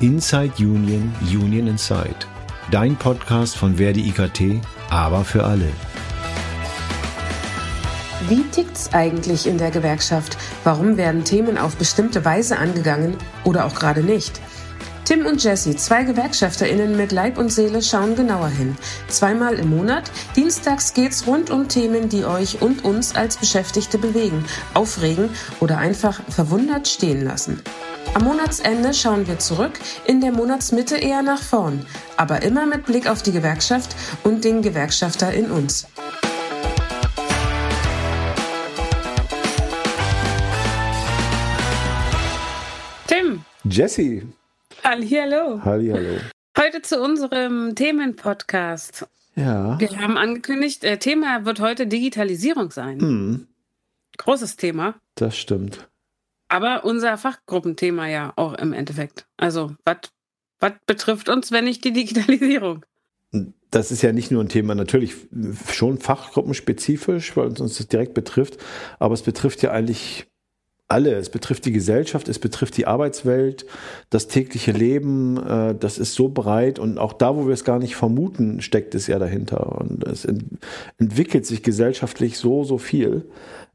Inside 0.00 0.54
Union, 0.58 1.14
Union 1.20 1.66
Inside. 1.66 2.16
Dein 2.70 2.96
Podcast 2.96 3.54
von 3.54 3.76
Verdi 3.76 4.08
IKT, 4.08 4.64
aber 4.88 5.26
für 5.26 5.44
alle. 5.44 5.68
Wie 8.26 8.42
tickt's 8.44 8.94
eigentlich 8.94 9.46
in 9.46 9.58
der 9.58 9.70
Gewerkschaft? 9.70 10.38
Warum 10.64 10.96
werden 10.96 11.24
Themen 11.24 11.58
auf 11.58 11.76
bestimmte 11.76 12.24
Weise 12.24 12.56
angegangen 12.58 13.18
oder 13.44 13.66
auch 13.66 13.74
gerade 13.74 14.02
nicht? 14.02 14.40
Tim 15.04 15.26
und 15.26 15.44
Jesse, 15.44 15.76
zwei 15.76 16.04
GewerkschafterInnen 16.04 16.96
mit 16.96 17.12
Leib 17.12 17.36
und 17.36 17.52
Seele, 17.52 17.82
schauen 17.82 18.14
genauer 18.14 18.48
hin. 18.48 18.78
Zweimal 19.08 19.54
im 19.58 19.68
Monat. 19.68 20.10
Dienstags 20.34 20.94
geht's 20.94 21.26
rund 21.26 21.50
um 21.50 21.68
Themen, 21.68 22.08
die 22.08 22.24
euch 22.24 22.62
und 22.62 22.86
uns 22.86 23.14
als 23.14 23.36
Beschäftigte 23.36 23.98
bewegen, 23.98 24.46
aufregen 24.72 25.28
oder 25.58 25.76
einfach 25.76 26.22
verwundert 26.30 26.88
stehen 26.88 27.22
lassen. 27.22 27.60
Am 28.14 28.24
Monatsende 28.24 28.92
schauen 28.92 29.26
wir 29.28 29.38
zurück, 29.38 29.78
in 30.04 30.20
der 30.20 30.32
Monatsmitte 30.32 30.96
eher 30.96 31.22
nach 31.22 31.42
vorn, 31.42 31.86
aber 32.16 32.42
immer 32.42 32.66
mit 32.66 32.84
Blick 32.84 33.08
auf 33.08 33.22
die 33.22 33.32
Gewerkschaft 33.32 33.94
und 34.24 34.44
den 34.44 34.62
Gewerkschafter 34.62 35.32
in 35.32 35.50
uns. 35.50 35.86
Tim. 43.06 43.44
Jesse. 43.64 44.22
Hallihallo. 44.84 45.62
Hallihallo. 45.64 46.18
Heute 46.58 46.82
zu 46.82 47.00
unserem 47.00 47.74
Themenpodcast. 47.74 49.06
Ja. 49.36 49.78
Wir 49.78 49.98
haben 50.00 50.16
angekündigt, 50.16 50.84
äh, 50.84 50.98
Thema 50.98 51.44
wird 51.44 51.60
heute 51.60 51.86
Digitalisierung 51.86 52.70
sein. 52.70 53.00
Hm, 53.00 53.46
Großes 54.18 54.56
Thema. 54.56 54.94
das 55.14 55.38
stimmt. 55.38 55.88
Aber 56.50 56.84
unser 56.84 57.16
Fachgruppenthema 57.16 58.08
ja 58.08 58.32
auch 58.36 58.54
im 58.54 58.72
Endeffekt. 58.72 59.26
Also, 59.36 59.74
was 59.84 60.72
betrifft 60.84 61.28
uns, 61.28 61.52
wenn 61.52 61.64
nicht 61.64 61.84
die 61.84 61.92
Digitalisierung? 61.92 62.84
Das 63.70 63.92
ist 63.92 64.02
ja 64.02 64.12
nicht 64.12 64.32
nur 64.32 64.42
ein 64.42 64.48
Thema, 64.48 64.74
natürlich 64.74 65.14
schon 65.70 65.98
fachgruppenspezifisch, 65.98 67.36
weil 67.36 67.46
uns 67.46 67.78
das 67.78 67.86
direkt 67.86 68.14
betrifft, 68.14 68.58
aber 68.98 69.14
es 69.14 69.22
betrifft 69.22 69.62
ja 69.62 69.70
eigentlich 69.70 70.26
alle. 70.90 71.14
Es 71.14 71.30
betrifft 71.30 71.64
die 71.64 71.72
Gesellschaft, 71.72 72.28
es 72.28 72.38
betrifft 72.38 72.76
die 72.76 72.86
Arbeitswelt, 72.86 73.66
das 74.10 74.28
tägliche 74.28 74.72
Leben. 74.72 75.36
Äh, 75.36 75.74
das 75.74 75.98
ist 75.98 76.14
so 76.14 76.28
breit 76.28 76.78
und 76.78 76.98
auch 76.98 77.12
da, 77.12 77.36
wo 77.36 77.46
wir 77.46 77.54
es 77.54 77.64
gar 77.64 77.78
nicht 77.78 77.96
vermuten, 77.96 78.60
steckt 78.60 78.94
es 78.94 79.06
ja 79.06 79.18
dahinter. 79.18 79.80
Und 79.80 80.04
es 80.04 80.24
ent 80.24 80.44
entwickelt 80.98 81.46
sich 81.46 81.62
gesellschaftlich 81.62 82.38
so, 82.38 82.64
so 82.64 82.78
viel. 82.78 83.24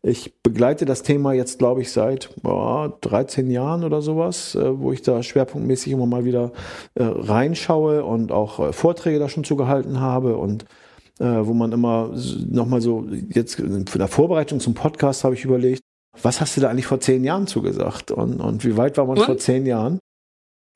Ich 0.04 0.40
begleite 0.44 0.86
das 0.86 1.02
Thema 1.02 1.34
jetzt, 1.34 1.58
glaube 1.58 1.82
ich, 1.82 1.92
seit 1.92 2.30
oh, 2.44 2.90
13 3.02 3.50
Jahren 3.50 3.84
oder 3.84 4.02
sowas, 4.02 4.54
äh, 4.54 4.80
wo 4.80 4.92
ich 4.92 5.02
da 5.02 5.24
schwerpunktmäßig 5.24 5.94
immer 5.94 6.06
mal 6.06 6.26
wieder 6.26 6.52
äh, 6.94 7.04
reinschaue 7.04 8.04
und 8.04 8.32
auch 8.32 8.60
äh, 8.60 8.74
Vorträge 8.74 9.20
da 9.20 9.30
schon 9.30 9.44
zugehalten 9.44 10.00
habe 10.00 10.38
und 10.38 10.66
äh, 11.20 11.26
wo 11.26 11.54
man 11.54 11.72
immer 11.72 12.12
nochmal 12.48 12.82
so, 12.82 13.08
jetzt 13.30 13.56
für 13.56 13.98
der 13.98 14.08
Vorbereitung 14.08 14.60
zum 14.60 14.74
Podcast 14.74 15.24
habe 15.24 15.34
ich 15.34 15.46
überlegt, 15.46 15.85
was 16.22 16.42
hast 16.42 16.58
du 16.58 16.62
da 16.62 16.70
eigentlich 16.70 16.88
vor 16.88 17.00
zehn 17.00 17.24
Jahren 17.24 17.48
zugesagt 17.48 18.12
und, 18.12 18.40
und 18.40 18.64
wie 18.66 18.78
weit 18.78 18.98
war 18.98 19.06
man 19.06 19.18
Und? 19.18 19.26
vor 19.26 19.38
zehn 19.38 19.66
Jahren? 19.66 20.00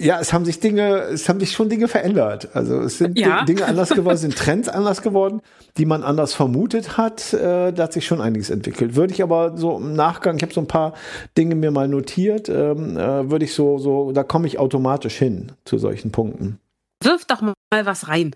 Ja, 0.01 0.17
es 0.21 0.31
haben 0.31 0.45
sich 0.45 0.61
Dinge, 0.61 0.99
es 1.11 1.27
haben 1.27 1.41
sich 1.41 1.51
schon 1.51 1.67
Dinge 1.67 1.89
verändert. 1.89 2.55
Also 2.55 2.79
es 2.79 2.99
sind 2.99 3.19
Ja. 3.19 3.43
Dinge 3.43 3.65
anders 3.65 3.89
geworden, 3.89 4.15
sind 4.17 4.37
Trends 4.37 4.69
anders 4.69 5.01
geworden, 5.01 5.41
die 5.77 5.85
man 5.85 6.03
anders 6.03 6.33
vermutet 6.33 6.97
hat. 6.97 7.33
Äh, 7.33 7.73
da 7.73 7.83
hat 7.83 7.91
sich 7.91 8.05
schon 8.05 8.21
einiges 8.21 8.49
entwickelt. 8.49 8.95
Würde 8.95 9.13
ich 9.13 9.21
aber 9.21 9.57
so 9.57 9.75
im 9.77 9.93
Nachgang, 9.93 10.37
ich 10.37 10.41
habe 10.43 10.53
so 10.53 10.61
ein 10.61 10.67
paar 10.67 10.93
Dinge 11.37 11.55
mir 11.55 11.71
mal 11.71 11.89
notiert, 11.89 12.47
ähm, 12.47 12.95
äh, 12.95 13.29
würde 13.29 13.43
ich 13.43 13.53
so, 13.53 13.77
so, 13.77 14.13
da 14.13 14.23
komme 14.23 14.47
ich 14.47 14.57
automatisch 14.57 15.17
hin 15.17 15.51
zu 15.65 15.77
solchen 15.77 16.11
Punkten. 16.13 16.59
Wirf 17.03 17.25
doch 17.25 17.41
mal 17.41 17.53
was 17.69 18.07
rein. 18.07 18.35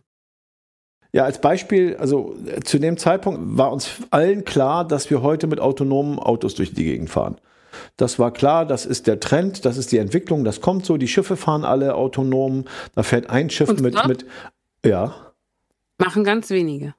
Ja, 1.13 1.25
als 1.25 1.39
Beispiel, 1.39 1.95
also 1.97 2.35
äh, 2.45 2.61
zu 2.61 2.79
dem 2.79 2.97
Zeitpunkt 2.97 3.39
war 3.57 3.71
uns 3.71 4.01
allen 4.09 4.43
klar, 4.45 4.85
dass 4.85 5.09
wir 5.09 5.21
heute 5.21 5.47
mit 5.47 5.59
autonomen 5.59 6.19
Autos 6.19 6.55
durch 6.55 6.73
die 6.73 6.83
Gegend 6.83 7.09
fahren. 7.09 7.37
Das 7.97 8.19
war 8.19 8.31
klar, 8.31 8.65
das 8.65 8.85
ist 8.85 9.07
der 9.07 9.19
Trend, 9.19 9.65
das 9.65 9.77
ist 9.77 9.91
die 9.91 9.97
Entwicklung, 9.97 10.43
das 10.43 10.61
kommt 10.61 10.85
so. 10.85 10.97
Die 10.97 11.07
Schiffe 11.07 11.37
fahren 11.37 11.65
alle 11.65 11.95
autonom. 11.95 12.65
Da 12.95 13.03
fährt 13.03 13.29
ein 13.29 13.49
Schiff 13.49 13.69
Und 13.69 13.81
mit, 13.81 14.07
mit, 14.07 14.25
ja, 14.85 15.33
Machen 15.97 16.23
ganz 16.23 16.49
wenige. 16.49 16.95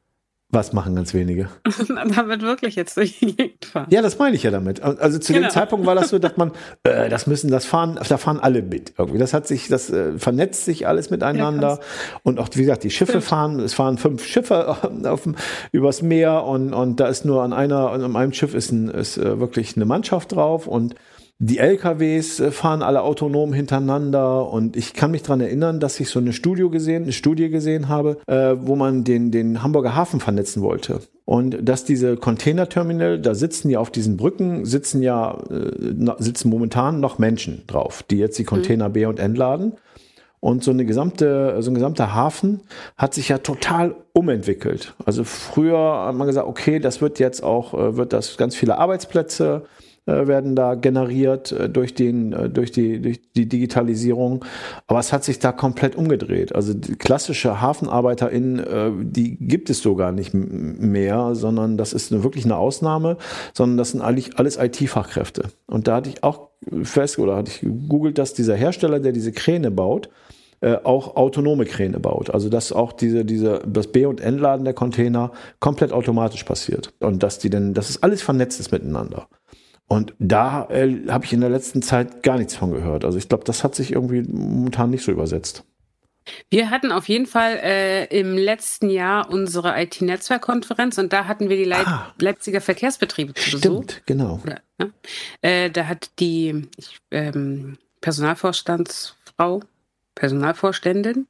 Was 0.54 0.72
machen 0.72 0.94
ganz 0.94 1.12
wenige? 1.12 1.48
da 1.88 2.28
wird 2.28 2.42
wirklich 2.42 2.76
jetzt 2.76 2.96
durch 2.96 3.18
die 3.18 3.36
Gegend 3.36 3.64
fahren. 3.64 3.86
Ja, 3.90 4.00
das 4.00 4.18
meine 4.18 4.36
ich 4.36 4.42
ja 4.44 4.50
damit. 4.50 4.80
Also 4.82 5.18
zu 5.18 5.32
Genau. 5.32 5.48
dem 5.48 5.50
Zeitpunkt 5.50 5.84
war 5.86 5.94
das 5.94 6.08
so, 6.10 6.18
dass 6.18 6.36
man, 6.36 6.52
äh, 6.84 7.08
das 7.08 7.26
müssen, 7.26 7.50
das 7.50 7.66
fahren, 7.66 7.98
da 8.08 8.16
fahren 8.16 8.38
alle 8.40 8.62
mit 8.62 8.94
irgendwie. 8.96 9.18
Das 9.18 9.34
hat 9.34 9.46
sich, 9.46 9.68
das 9.68 9.90
äh, 9.90 10.18
vernetzt 10.18 10.64
sich 10.64 10.86
alles 10.86 11.10
miteinander. 11.10 11.80
und 12.22 12.38
auch, 12.38 12.48
wie 12.54 12.60
gesagt, 12.60 12.84
die 12.84 12.90
Schiffe 12.90 13.12
Stimmt. 13.12 13.24
fahren, 13.24 13.60
es 13.60 13.74
fahren 13.74 13.98
fünf 13.98 14.24
Schiffe 14.24 14.68
auf 15.04 15.22
dem, 15.24 15.34
übers 15.72 16.02
Meer 16.02 16.44
und, 16.44 16.72
und 16.72 17.00
da 17.00 17.08
ist 17.08 17.24
nur 17.24 17.42
an 17.42 17.52
einer, 17.52 17.90
an 17.90 18.16
einem 18.16 18.32
Schiff 18.32 18.54
ist, 18.54 18.70
ein, 18.72 18.88
ist 18.88 19.18
äh, 19.18 19.40
wirklich 19.40 19.76
eine 19.76 19.84
Mannschaft 19.84 20.32
drauf 20.32 20.66
und 20.66 20.94
die 21.38 21.58
LKWs 21.58 22.40
äh, 22.40 22.50
fahren 22.50 22.82
alle 22.82 23.02
autonom 23.02 23.52
hintereinander 23.52 24.48
und 24.48 24.76
ich 24.76 24.94
kann 24.94 25.10
mich 25.10 25.22
dran 25.22 25.40
erinnern, 25.40 25.80
dass 25.80 25.98
ich 25.98 26.08
so 26.08 26.20
eine 26.20 26.32
Studio 26.32 26.70
gesehen, 26.70 27.02
eine 27.02 27.12
Studie 27.12 27.50
gesehen 27.50 27.88
habe, 27.88 28.18
äh, 28.26 28.54
wo 28.58 28.76
man 28.76 29.04
den, 29.04 29.30
den 29.30 29.62
Hamburger 29.62 29.94
Hafen 29.94 30.20
vernetzen 30.20 30.62
wollte. 30.62 31.00
Und 31.24 31.68
dass 31.68 31.84
diese 31.84 32.16
Containerterminal, 32.16 33.20
da 33.20 33.34
sitzen 33.34 33.70
ja 33.70 33.80
auf 33.80 33.90
diesen 33.90 34.16
Brücken, 34.16 34.64
sitzen 34.64 35.02
ja, 35.02 35.38
äh, 35.50 36.12
sitzen 36.18 36.50
momentan 36.50 37.00
noch 37.00 37.18
Menschen 37.18 37.64
drauf, 37.66 38.02
die 38.04 38.18
jetzt 38.18 38.38
die 38.38 38.44
Container 38.44 38.90
B 38.90 39.06
und 39.06 39.18
entladen. 39.18 39.72
Und 40.38 40.62
so 40.62 40.72
eine 40.72 40.84
gesamte, 40.84 41.56
so 41.62 41.70
ein 41.70 41.74
gesamter 41.74 42.14
Hafen 42.14 42.60
hat 42.98 43.14
sich 43.14 43.30
ja 43.30 43.38
total 43.38 43.96
umentwickelt. 44.12 44.94
Also 45.06 45.24
früher 45.24 46.04
hat 46.06 46.14
man 46.14 46.26
gesagt, 46.26 46.46
okay, 46.46 46.78
das 46.78 47.00
wird 47.00 47.18
jetzt 47.18 47.42
auch, 47.42 47.72
äh, 47.72 47.96
wird 47.96 48.12
das 48.12 48.36
ganz 48.36 48.54
viele 48.54 48.78
Arbeitsplätze 48.78 49.64
werden 50.06 50.54
da 50.54 50.74
generiert 50.74 51.52
äh, 51.52 51.68
durch 51.68 51.94
den, 51.94 52.32
äh, 52.32 52.50
durch 52.50 52.72
die, 52.72 53.00
durch 53.00 53.32
die 53.32 53.48
Digitalisierung. 53.48 54.44
Aber 54.86 55.00
es 55.00 55.12
hat 55.12 55.24
sich 55.24 55.38
da 55.38 55.52
komplett 55.52 55.96
umgedreht. 55.96 56.54
Also 56.54 56.74
klassische 56.98 57.60
HafenarbeiterInnen, 57.60 58.58
äh, 58.58 58.90
die 59.02 59.36
gibt 59.38 59.70
es 59.70 59.80
so 59.80 59.94
gar 59.96 60.12
nicht 60.12 60.34
mehr, 60.34 61.34
sondern 61.34 61.76
das 61.76 61.92
ist 61.92 62.22
wirklich 62.22 62.44
eine 62.44 62.56
Ausnahme, 62.56 63.16
sondern 63.52 63.78
das 63.78 63.92
sind 63.92 64.02
eigentlich 64.02 64.38
alles 64.38 64.58
IT-Fachkräfte. 64.58 65.44
Und 65.66 65.88
da 65.88 65.96
hatte 65.96 66.10
ich 66.10 66.22
auch 66.22 66.50
fest, 66.82 67.18
oder 67.18 67.36
hatte 67.36 67.50
ich 67.50 67.60
gegoogelt, 67.60 68.18
dass 68.18 68.34
dieser 68.34 68.56
Hersteller, 68.56 69.00
der 69.00 69.12
diese 69.12 69.32
Kräne 69.32 69.70
baut, 69.70 70.08
äh, 70.60 70.78
auch 70.82 71.16
autonome 71.16 71.66
Kräne 71.66 72.00
baut. 72.00 72.30
Also 72.30 72.48
dass 72.48 72.72
auch 72.72 72.92
diese, 72.92 73.24
diese, 73.24 73.60
das 73.66 73.88
B- 73.88 74.06
und 74.06 74.20
Entladen 74.20 74.64
der 74.64 74.74
Container 74.74 75.32
komplett 75.60 75.92
automatisch 75.92 76.44
passiert. 76.44 76.94
Und 77.00 77.22
dass 77.22 77.38
die 77.38 77.50
denn, 77.50 77.74
dass 77.74 77.90
es 77.90 78.02
alles 78.02 78.22
vernetzt 78.22 78.60
ist 78.60 78.72
miteinander. 78.72 79.28
Und 79.86 80.14
da 80.18 80.68
äh, 80.70 81.06
habe 81.08 81.24
ich 81.24 81.32
in 81.32 81.40
der 81.40 81.50
letzten 81.50 81.82
Zeit 81.82 82.22
gar 82.22 82.38
nichts 82.38 82.56
von 82.56 82.72
gehört. 82.72 83.04
Also 83.04 83.18
ich 83.18 83.28
glaube, 83.28 83.44
das 83.44 83.64
hat 83.64 83.74
sich 83.74 83.92
irgendwie 83.92 84.22
momentan 84.22 84.90
nicht 84.90 85.04
so 85.04 85.12
übersetzt. 85.12 85.64
Wir 86.48 86.70
hatten 86.70 86.90
auf 86.90 87.08
jeden 87.08 87.26
Fall 87.26 87.60
äh, 87.62 88.06
im 88.06 88.36
letzten 88.36 88.88
Jahr 88.88 89.28
unsere 89.30 89.78
IT-Netzwerkkonferenz 89.80 90.96
und 90.96 91.12
da 91.12 91.26
hatten 91.26 91.50
wir 91.50 91.56
die 91.56 91.64
Leip 91.64 91.86
Ah. 91.86 92.14
Leipziger 92.18 92.62
Verkehrsbetriebe 92.62 93.34
zu 93.34 93.50
Besuch. 93.50 93.58
Stimmt, 93.58 94.02
genau. 94.06 94.40
Oder, 94.42 94.60
ne? 94.78 94.92
äh, 95.42 95.70
da 95.70 95.86
hat 95.86 96.10
die 96.20 96.66
ich, 96.78 96.96
ähm, 97.10 97.76
Personalvorstandsfrau, 98.00 99.60
Personalvorständin, 100.14 101.26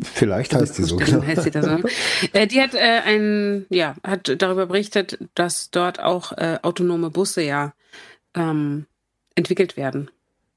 Vielleicht 0.00 0.54
heißt 0.54 0.78
die 0.78 0.82
so. 0.82 0.96
Genau. 0.96 1.22
heißt 1.22 1.42
sie 1.42 1.50
ne? 1.50 1.82
äh, 2.32 2.46
die 2.46 2.60
hat 2.60 2.74
äh, 2.74 3.00
ein, 3.04 3.66
ja, 3.70 3.94
hat 4.04 4.34
darüber 4.40 4.66
berichtet, 4.66 5.18
dass 5.34 5.70
dort 5.70 6.00
auch 6.00 6.32
äh, 6.32 6.58
autonome 6.62 7.10
Busse 7.10 7.42
ja 7.42 7.72
ähm, 8.34 8.86
entwickelt 9.34 9.76
werden. 9.76 10.10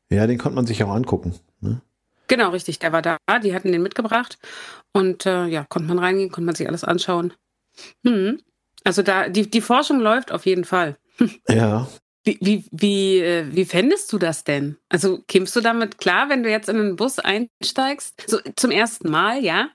Ja, 0.09 0.27
den 0.27 0.37
konnte 0.37 0.55
man 0.55 0.65
sich 0.65 0.83
auch 0.83 0.89
angucken. 0.89 1.35
Ne? 1.61 1.81
Genau, 2.27 2.49
richtig, 2.49 2.79
der 2.79 2.91
war 2.91 3.01
da, 3.01 3.17
die 3.43 3.53
hatten 3.53 3.71
den 3.71 3.81
mitgebracht 3.81 4.37
und 4.91 5.25
äh, 5.25 5.45
ja, 5.45 5.65
konnte 5.69 5.87
man 5.87 5.99
reingehen, 5.99 6.31
konnte 6.31 6.45
man 6.45 6.55
sich 6.55 6.67
alles 6.67 6.83
anschauen. 6.83 7.33
Hm. 8.05 8.39
Also 8.83 9.01
da, 9.01 9.29
die, 9.29 9.49
die 9.49 9.61
Forschung 9.61 9.99
läuft 9.99 10.31
auf 10.31 10.45
jeden 10.45 10.65
Fall. 10.65 10.97
Ja, 11.49 11.87
Wie, 12.39 12.65
wie, 12.71 13.19
äh, 13.19 13.45
wie 13.49 13.65
fändest 13.65 14.11
du 14.13 14.17
das 14.17 14.43
denn? 14.43 14.77
Also 14.89 15.19
kämst 15.27 15.55
du 15.55 15.61
damit 15.61 15.97
klar, 15.97 16.29
wenn 16.29 16.43
du 16.43 16.49
jetzt 16.49 16.69
in 16.69 16.77
einen 16.77 16.95
Bus 16.95 17.19
einsteigst? 17.19 18.25
So 18.27 18.39
zum 18.55 18.71
ersten 18.71 19.09
Mal, 19.09 19.43
ja? 19.43 19.69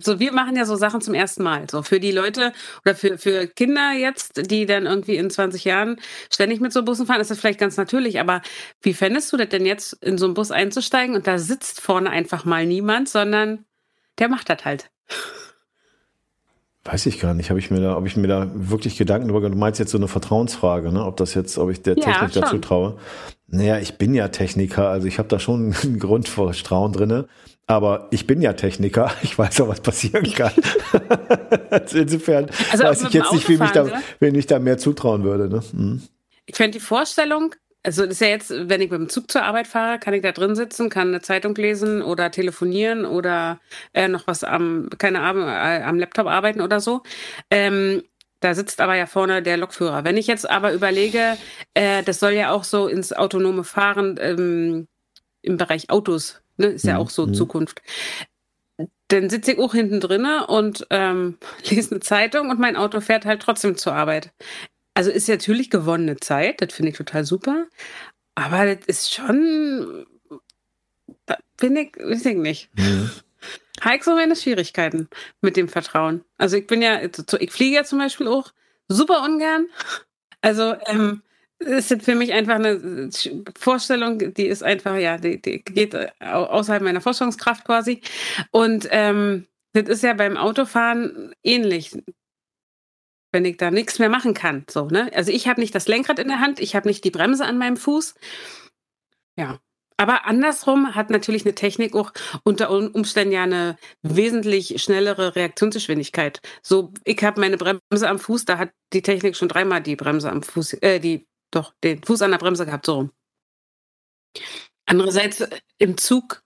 So, 0.00 0.20
wir 0.20 0.32
machen 0.32 0.56
ja 0.56 0.64
so 0.64 0.76
Sachen 0.76 1.00
zum 1.00 1.14
ersten 1.14 1.42
Mal. 1.42 1.68
So 1.70 1.82
für 1.82 2.00
die 2.00 2.12
Leute 2.12 2.52
oder 2.84 2.94
für, 2.94 3.18
für 3.18 3.46
Kinder 3.46 3.92
jetzt, 3.92 4.50
die 4.50 4.66
dann 4.66 4.86
irgendwie 4.86 5.16
in 5.16 5.30
20 5.30 5.64
Jahren 5.64 6.00
ständig 6.30 6.60
mit 6.60 6.72
so 6.72 6.84
Bussen 6.84 7.06
fahren, 7.06 7.20
ist 7.20 7.30
das 7.30 7.40
vielleicht 7.40 7.60
ganz 7.60 7.76
natürlich. 7.76 8.20
Aber 8.20 8.42
wie 8.82 8.94
fändest 8.94 9.32
du 9.32 9.36
das 9.36 9.48
denn 9.48 9.66
jetzt, 9.66 9.94
in 10.02 10.18
so 10.18 10.26
einen 10.26 10.34
Bus 10.34 10.50
einzusteigen 10.50 11.16
und 11.16 11.26
da 11.26 11.38
sitzt 11.38 11.80
vorne 11.80 12.10
einfach 12.10 12.44
mal 12.44 12.66
niemand, 12.66 13.08
sondern 13.08 13.64
der 14.18 14.28
macht 14.28 14.48
das 14.50 14.64
halt? 14.64 14.90
Weiß 16.90 17.04
ich 17.04 17.20
gar 17.20 17.34
nicht. 17.34 17.50
Habe 17.50 17.58
ich 17.58 17.70
mir 17.70 17.80
da, 17.80 17.98
ob 17.98 18.06
ich 18.06 18.16
mir 18.16 18.28
da 18.28 18.50
wirklich 18.54 18.96
Gedanken 18.96 19.28
darüber 19.28 19.42
gemacht? 19.42 19.54
Du 19.54 19.58
meinst 19.58 19.78
jetzt 19.78 19.90
so 19.90 19.98
eine 19.98 20.08
Vertrauensfrage, 20.08 20.90
ne? 20.90 21.04
Ob 21.04 21.18
das 21.18 21.34
jetzt, 21.34 21.58
ob 21.58 21.68
ich 21.70 21.82
der 21.82 21.96
Technik 21.96 22.34
ja, 22.34 22.40
dazu 22.40 22.56
traue. 22.56 22.96
Naja, 23.46 23.78
ich 23.78 23.98
bin 23.98 24.14
ja 24.14 24.28
Techniker, 24.28 24.88
also 24.88 25.06
ich 25.06 25.18
habe 25.18 25.28
da 25.28 25.38
schon 25.38 25.74
einen 25.82 25.98
Grund 25.98 26.28
vor 26.28 26.54
Strauen 26.54 26.94
drinne. 26.94 27.28
Aber 27.66 28.08
ich 28.10 28.26
bin 28.26 28.40
ja 28.40 28.54
Techniker, 28.54 29.12
ich 29.22 29.38
weiß 29.38 29.60
auch, 29.60 29.68
was 29.68 29.82
passieren 29.82 30.24
kann. 30.34 30.52
also 31.68 31.98
insofern 31.98 32.48
also 32.72 32.84
weiß 32.84 33.02
ich 33.02 33.10
jetzt 33.10 33.32
nicht, 33.34 33.48
wie 33.50 33.58
mich 33.58 33.70
da, 33.72 33.86
wen 34.20 34.34
ich 34.34 34.46
da 34.46 34.58
mehr 34.58 34.78
zutrauen 34.78 35.24
würde. 35.24 35.50
Ne? 35.50 35.62
Hm. 35.72 36.02
Ich 36.46 36.56
fände 36.56 36.78
die 36.78 36.84
Vorstellung, 36.84 37.54
also 37.88 38.04
ist 38.04 38.20
ja 38.20 38.26
jetzt, 38.26 38.50
wenn 38.50 38.82
ich 38.82 38.90
mit 38.90 39.00
dem 39.00 39.08
Zug 39.08 39.30
zur 39.30 39.44
Arbeit 39.44 39.66
fahre, 39.66 39.98
kann 39.98 40.12
ich 40.12 40.20
da 40.20 40.32
drin 40.32 40.54
sitzen, 40.54 40.90
kann 40.90 41.08
eine 41.08 41.22
Zeitung 41.22 41.54
lesen 41.54 42.02
oder 42.02 42.30
telefonieren 42.30 43.06
oder 43.06 43.60
äh, 43.94 44.08
noch 44.08 44.26
was 44.26 44.44
am, 44.44 44.90
keine 44.98 45.20
Ahnung, 45.20 45.48
äh, 45.48 45.82
am 45.82 45.98
Laptop 45.98 46.26
arbeiten 46.26 46.60
oder 46.60 46.80
so. 46.80 47.00
Ähm, 47.50 48.02
da 48.40 48.52
sitzt 48.52 48.82
aber 48.82 48.94
ja 48.94 49.06
vorne 49.06 49.42
der 49.42 49.56
Lokführer. 49.56 50.04
Wenn 50.04 50.18
ich 50.18 50.26
jetzt 50.26 50.48
aber 50.50 50.74
überlege, 50.74 51.38
äh, 51.72 52.02
das 52.02 52.20
soll 52.20 52.32
ja 52.32 52.50
auch 52.50 52.64
so 52.64 52.88
ins 52.88 53.14
autonome 53.14 53.64
Fahren 53.64 54.18
ähm, 54.20 54.86
im 55.40 55.56
Bereich 55.56 55.88
Autos, 55.88 56.42
ne, 56.58 56.66
ist 56.66 56.84
ja 56.84 56.96
mhm. 56.96 57.00
auch 57.00 57.08
so 57.08 57.26
mhm. 57.26 57.32
Zukunft. 57.32 57.80
Dann 59.08 59.30
sitze 59.30 59.52
ich 59.52 59.58
auch 59.60 59.72
hinten 59.72 60.00
drinne 60.00 60.46
und 60.46 60.86
ähm, 60.90 61.38
lese 61.70 61.92
eine 61.92 62.00
Zeitung 62.00 62.50
und 62.50 62.60
mein 62.60 62.76
Auto 62.76 63.00
fährt 63.00 63.24
halt 63.24 63.40
trotzdem 63.40 63.78
zur 63.78 63.94
Arbeit. 63.94 64.30
Also 64.98 65.12
ist 65.12 65.28
natürlich 65.28 65.70
gewonnene 65.70 66.16
Zeit, 66.16 66.60
das 66.60 66.72
finde 66.74 66.90
ich 66.90 66.96
total 66.96 67.24
super. 67.24 67.68
Aber 68.34 68.74
das 68.74 68.84
ist 68.86 69.14
schon, 69.14 70.04
da 71.24 71.38
bin 71.56 71.76
ich, 71.76 71.94
weiß 71.96 72.26
ich 72.26 72.36
nicht. 72.36 72.68
Mhm. 72.76 73.08
Habe 73.80 74.02
so 74.02 74.16
meine 74.16 74.34
Schwierigkeiten 74.34 75.08
mit 75.40 75.56
dem 75.56 75.68
Vertrauen. 75.68 76.24
Also 76.36 76.56
ich 76.56 76.66
bin 76.66 76.82
ja, 76.82 77.00
ich 77.00 77.52
fliege 77.52 77.76
ja 77.76 77.84
zum 77.84 78.00
Beispiel 78.00 78.26
auch 78.26 78.50
super 78.88 79.22
ungern. 79.22 79.68
Also 80.40 80.74
ähm, 80.86 81.22
ist 81.60 81.94
für 82.02 82.16
mich 82.16 82.32
einfach 82.32 82.56
eine 82.56 83.08
Vorstellung, 83.56 84.34
die 84.34 84.48
ist 84.48 84.64
einfach, 84.64 84.96
ja, 84.96 85.16
die, 85.16 85.40
die 85.40 85.62
geht 85.62 85.94
außerhalb 86.20 86.82
meiner 86.82 87.00
Vorstellungskraft 87.00 87.64
quasi. 87.64 88.00
Und 88.50 88.88
ähm, 88.90 89.46
das 89.74 89.88
ist 89.88 90.02
ja 90.02 90.14
beim 90.14 90.36
Autofahren 90.36 91.36
ähnlich 91.44 91.96
wenn 93.32 93.44
ich 93.44 93.56
da 93.56 93.70
nichts 93.70 93.98
mehr 93.98 94.08
machen 94.08 94.34
kann. 94.34 94.64
So, 94.70 94.86
ne? 94.86 95.10
Also 95.14 95.30
ich 95.32 95.48
habe 95.48 95.60
nicht 95.60 95.74
das 95.74 95.88
Lenkrad 95.88 96.18
in 96.18 96.28
der 96.28 96.40
Hand, 96.40 96.60
ich 96.60 96.74
habe 96.74 96.88
nicht 96.88 97.04
die 97.04 97.10
Bremse 97.10 97.44
an 97.44 97.58
meinem 97.58 97.76
Fuß. 97.76 98.14
Ja. 99.36 99.58
Aber 100.00 100.26
andersrum 100.26 100.94
hat 100.94 101.10
natürlich 101.10 101.44
eine 101.44 101.56
Technik 101.56 101.94
auch 101.96 102.12
unter 102.44 102.70
Umständen 102.70 103.32
ja 103.32 103.42
eine 103.42 103.76
wesentlich 104.02 104.80
schnellere 104.80 105.34
Reaktionsgeschwindigkeit. 105.34 106.40
So, 106.62 106.92
ich 107.04 107.22
habe 107.24 107.40
meine 107.40 107.56
Bremse 107.56 108.08
am 108.08 108.20
Fuß, 108.20 108.44
da 108.44 108.58
hat 108.58 108.70
die 108.92 109.02
Technik 109.02 109.36
schon 109.36 109.48
dreimal 109.48 109.82
die 109.82 109.96
Bremse 109.96 110.30
am 110.30 110.42
Fuß, 110.44 110.74
äh, 110.74 111.00
die, 111.00 111.26
doch, 111.50 111.74
den 111.82 112.00
Fuß 112.02 112.22
an 112.22 112.30
der 112.30 112.38
Bremse 112.38 112.64
gehabt, 112.64 112.86
so 112.86 112.94
rum. 112.94 113.12
Andererseits 114.86 115.44
im 115.78 115.96
Zug 115.98 116.44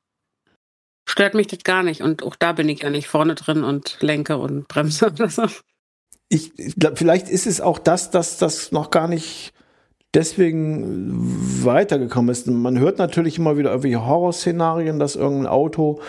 stört 1.07 1.35
mich 1.35 1.47
das 1.47 1.63
gar 1.63 1.83
nicht. 1.83 2.01
Und 2.01 2.23
auch 2.23 2.37
da 2.37 2.53
bin 2.53 2.71
ich 2.71 2.81
ja 2.81 2.91
nicht 2.91 3.07
vorne 3.07 3.35
drin 3.35 3.65
und 3.65 3.99
lenke 4.01 4.39
und 4.39 4.67
bremse 4.67 5.07
oder 5.13 5.29
so 5.29 5.47
ich, 6.33 6.55
glaube, 6.77 6.97
vielleicht 6.97 7.29
ist 7.29 7.47
es 7.47 7.61
auch 7.61 7.79
das, 7.79 8.11
dass 8.11 8.39
das 8.39 8.73
noch 8.73 8.91
gar 8.91 9.07
nicht 9.07 9.53
deswegen 10.15 11.13
weitergekommen 11.63 12.31
ist. 12.31 12.47
Man 12.47 12.79
hört 12.79 12.99
natürlich 12.99 13.39
immer 13.39 13.59
wieder 13.59 13.71
irgendwelche 13.71 14.07
Horrorszenarien, 14.07 14.99
dass 14.99 15.15
irgendein 15.15 15.47
Auto 15.47 16.01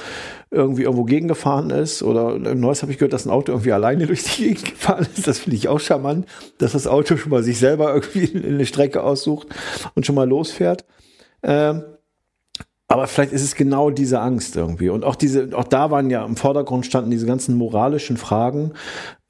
irgendwie 0.50 0.84
irgendwo 0.84 1.04
gegengefahren 1.04 1.72
ist. 1.72 2.04
Oder 2.04 2.38
Neues 2.38 2.82
habe 2.82 2.94
ich 2.94 3.00
gehört, 3.00 3.12
dass 3.12 3.26
ein 3.26 3.32
Auto 3.32 3.52
irgendwie 3.52 3.74
alleine 3.74 4.08
durch 4.08 4.24
die 4.24 4.44
Gegend 4.44 4.66
gefahren 4.66 5.08
ist. 5.14 5.28
Das 5.28 5.40
finde 5.40 5.58
ich 5.58 5.68
auch 5.68 5.82
charmant, 5.82 6.26
dass 6.58 6.72
das 6.72 6.88
Auto 6.88 7.18
schon 7.18 7.30
mal 7.30 7.44
sich 7.44 7.60
selber 7.60 7.94
irgendwie 7.94 8.48
eine 8.48 8.66
Strecke 8.66 9.04
aussucht 9.04 9.48
und 9.94 10.06
schon 10.06 10.16
mal 10.16 10.28
losfährt. 10.28 10.86
Ähm, 11.44 11.84
aber 12.94 13.08
vielleicht 13.08 13.34
ist 13.34 13.44
es 13.44 13.56
genau 13.56 13.90
diese 13.90 14.20
Angst 14.20 14.56
irgendwie. 14.56 14.90
Und 14.90 15.04
auch 15.04 15.16
diese, 15.16 15.50
auch 15.54 15.64
da 15.64 15.90
waren 15.90 16.12
ja 16.12 16.24
im 16.24 16.36
Vordergrund 16.36 16.86
standen 16.86 17.10
diese 17.10 17.26
ganzen 17.26 17.58
moralischen 17.58 18.18
Fragen. 18.18 18.74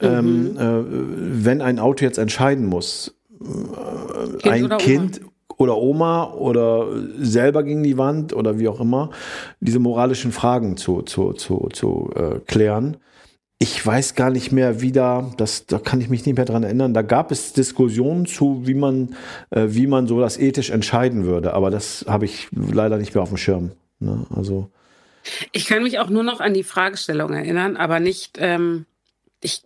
Mhm. 0.02 0.08
Ähm, 0.08 0.58
äh, 0.58 1.46
wenn 1.46 1.62
ein 1.62 1.80
Auto 1.80 2.04
jetzt 2.04 2.18
entscheiden 2.18 2.66
muss, 2.66 3.16
äh, 3.40 4.38
kind 4.38 4.54
ein 4.54 4.66
oder 4.66 4.78
Kind 4.78 5.22
Oma. 5.22 5.56
oder 5.58 5.78
Oma 5.78 6.34
oder 6.34 6.88
selber 7.20 7.64
gegen 7.64 7.84
die 7.84 7.98
Wand 7.98 8.34
oder 8.34 8.60
wie 8.60 8.68
auch 8.68 8.82
immer, 8.82 9.12
diese 9.62 9.80
moralischen 9.80 10.34
Fragen 10.34 10.76
zu, 10.76 11.02
zu, 11.02 11.32
zu, 11.32 11.70
zu 11.72 12.12
äh, 12.16 12.40
klären 12.46 12.98
ich 13.64 13.86
weiß 13.86 14.16
gar 14.16 14.30
nicht 14.30 14.52
mehr, 14.52 14.82
wie 14.82 14.92
da, 14.92 15.32
das, 15.38 15.66
da 15.66 15.80
kann 15.80 16.02
ich 16.02 16.10
mich 16.10 16.26
nicht 16.26 16.36
mehr 16.36 16.44
dran 16.44 16.64
erinnern. 16.64 16.94
Da 16.94 17.02
gab 17.02 17.32
es 17.32 17.54
Diskussionen 17.54 18.26
zu, 18.26 18.68
wie 18.68 18.74
man, 18.74 19.16
äh, 19.52 19.68
wie 19.70 19.88
man 19.88 20.06
so 20.06 20.20
das 20.20 20.38
ethisch 20.38 20.70
entscheiden 20.70 21.24
würde. 21.24 21.54
Aber 21.54 21.72
das 21.72 22.04
habe 22.06 22.26
ich 22.26 22.50
leider 22.52 22.98
nicht 22.98 23.16
mehr 23.16 23.24
auf 23.24 23.30
dem 23.30 23.38
Schirm. 23.38 23.72
Ne? 24.00 24.26
Also. 24.36 24.70
Ich 25.54 25.66
kann 25.66 25.82
mich 25.82 26.00
auch 26.00 26.10
nur 26.10 26.24
noch 26.24 26.42
an 26.42 26.54
die 26.54 26.64
Fragestellung 26.64 27.32
erinnern, 27.32 27.78
aber 27.78 28.02
nicht, 28.02 28.38
ähm, 28.38 28.86
ich, 29.40 29.64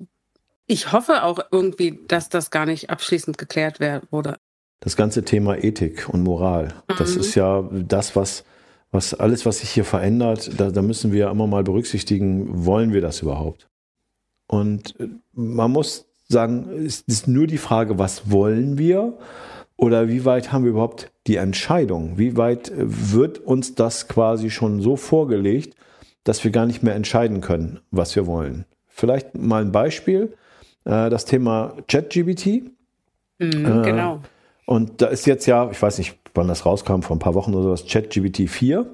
ich 0.68 0.92
hoffe 0.92 1.24
auch 1.24 1.40
irgendwie, 1.52 2.00
dass 2.08 2.30
das 2.30 2.52
gar 2.52 2.68
nicht 2.68 2.92
abschließend 2.92 3.40
geklärt 3.40 3.80
wurde. 4.12 4.36
Das 4.80 4.96
ganze 4.96 5.24
Thema 5.24 5.58
Ethik 5.58 6.08
und 6.08 6.22
Moral, 6.22 6.76
mhm. 6.88 6.94
das 7.00 7.16
ist 7.16 7.34
ja 7.34 7.68
das, 7.72 8.16
was, 8.16 8.44
was 8.92 9.16
alles, 9.16 9.48
was 9.48 9.62
sich 9.62 9.72
hier 9.72 9.86
verändert, 9.86 10.52
da, 10.56 10.70
da 10.70 10.84
müssen 10.84 11.12
wir 11.12 11.20
ja 11.22 11.32
immer 11.32 11.48
mal 11.48 11.64
berücksichtigen, 11.64 12.64
wollen 12.64 12.94
wir 12.94 13.02
das 13.02 13.24
überhaupt? 13.24 13.68
Und 14.48 15.00
äh, 15.00 15.08
man 15.34 15.72
muss 15.72 16.06
sagen, 16.28 16.68
es 16.86 17.02
ist 17.02 17.28
nur 17.28 17.48
die 17.48 17.58
Frage, 17.58 18.00
was 18.00 18.32
wollen 18.32 18.78
wir 18.78 19.18
oder 19.76 20.10
wie 20.10 20.26
weit 20.26 20.52
haben 20.52 20.64
wir 20.64 20.72
überhaupt 20.72 21.12
die 21.28 21.36
Entscheidung? 21.36 22.18
Wie 22.18 22.36
weit 22.38 22.70
äh, 22.70 22.76
wird 22.78 23.40
uns 23.40 23.76
das 23.76 24.08
quasi 24.08 24.50
schon 24.50 24.82
so 24.82 24.96
vorgelegt, 24.96 25.76
dass 26.24 26.44
wir 26.44 26.52
gar 26.52 26.66
nicht 26.66 26.84
mehr 26.84 26.96
entscheiden 26.96 27.42
können, 27.42 27.80
was 27.92 28.16
wir 28.16 28.26
wollen? 28.26 28.66
Vielleicht 28.88 29.36
mal 29.36 29.62
ein 29.62 29.72
Beispiel, 29.72 30.34
äh, 30.86 31.10
das 31.10 31.26
Thema 31.26 31.76
ChatGBT. 31.88 32.64
Mhm, 33.40 33.84
genau. 33.84 34.22
Und 34.66 35.02
da 35.02 35.08
ist 35.08 35.26
jetzt 35.28 35.46
ja, 35.46 35.70
ich 35.72 35.82
weiß 35.82 36.00
nicht, 36.00 36.18
wann 36.34 36.48
das 36.48 36.66
rauskam, 36.66 37.02
vor 37.02 37.16
ein 37.16 37.20
paar 37.20 37.36
Wochen 37.36 37.54
oder 37.54 37.64
so, 37.64 37.72
das 37.72 37.88
ChatGBT 37.88 38.50
4. 38.50 38.86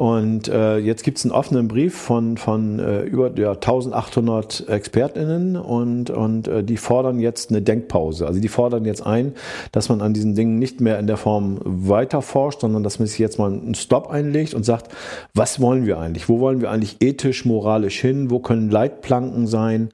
Und 0.00 0.48
äh, 0.48 0.78
jetzt 0.78 1.04
gibt 1.04 1.18
es 1.18 1.26
einen 1.26 1.32
offenen 1.32 1.68
Brief 1.68 1.94
von, 1.94 2.38
von 2.38 2.78
äh, 2.78 3.02
über 3.02 3.38
ja, 3.38 3.50
1800 3.50 4.66
ExpertInnen 4.66 5.56
und, 5.58 6.08
und 6.08 6.48
äh, 6.48 6.64
die 6.64 6.78
fordern 6.78 7.20
jetzt 7.20 7.50
eine 7.50 7.60
Denkpause. 7.60 8.26
Also 8.26 8.40
die 8.40 8.48
fordern 8.48 8.86
jetzt 8.86 9.04
ein, 9.04 9.34
dass 9.72 9.90
man 9.90 10.00
an 10.00 10.14
diesen 10.14 10.34
Dingen 10.34 10.58
nicht 10.58 10.80
mehr 10.80 10.98
in 10.98 11.06
der 11.06 11.18
Form 11.18 11.60
weiter 11.62 12.22
forscht, 12.22 12.62
sondern 12.62 12.82
dass 12.82 12.98
man 12.98 13.08
sich 13.08 13.18
jetzt 13.18 13.38
mal 13.38 13.52
einen 13.52 13.74
Stop 13.74 14.08
einlegt 14.08 14.54
und 14.54 14.64
sagt, 14.64 14.90
was 15.34 15.60
wollen 15.60 15.84
wir 15.84 15.98
eigentlich? 15.98 16.30
Wo 16.30 16.40
wollen 16.40 16.62
wir 16.62 16.70
eigentlich 16.70 16.96
ethisch, 17.02 17.44
moralisch 17.44 18.00
hin? 18.00 18.30
Wo 18.30 18.38
können 18.38 18.70
Leitplanken 18.70 19.46
sein? 19.46 19.90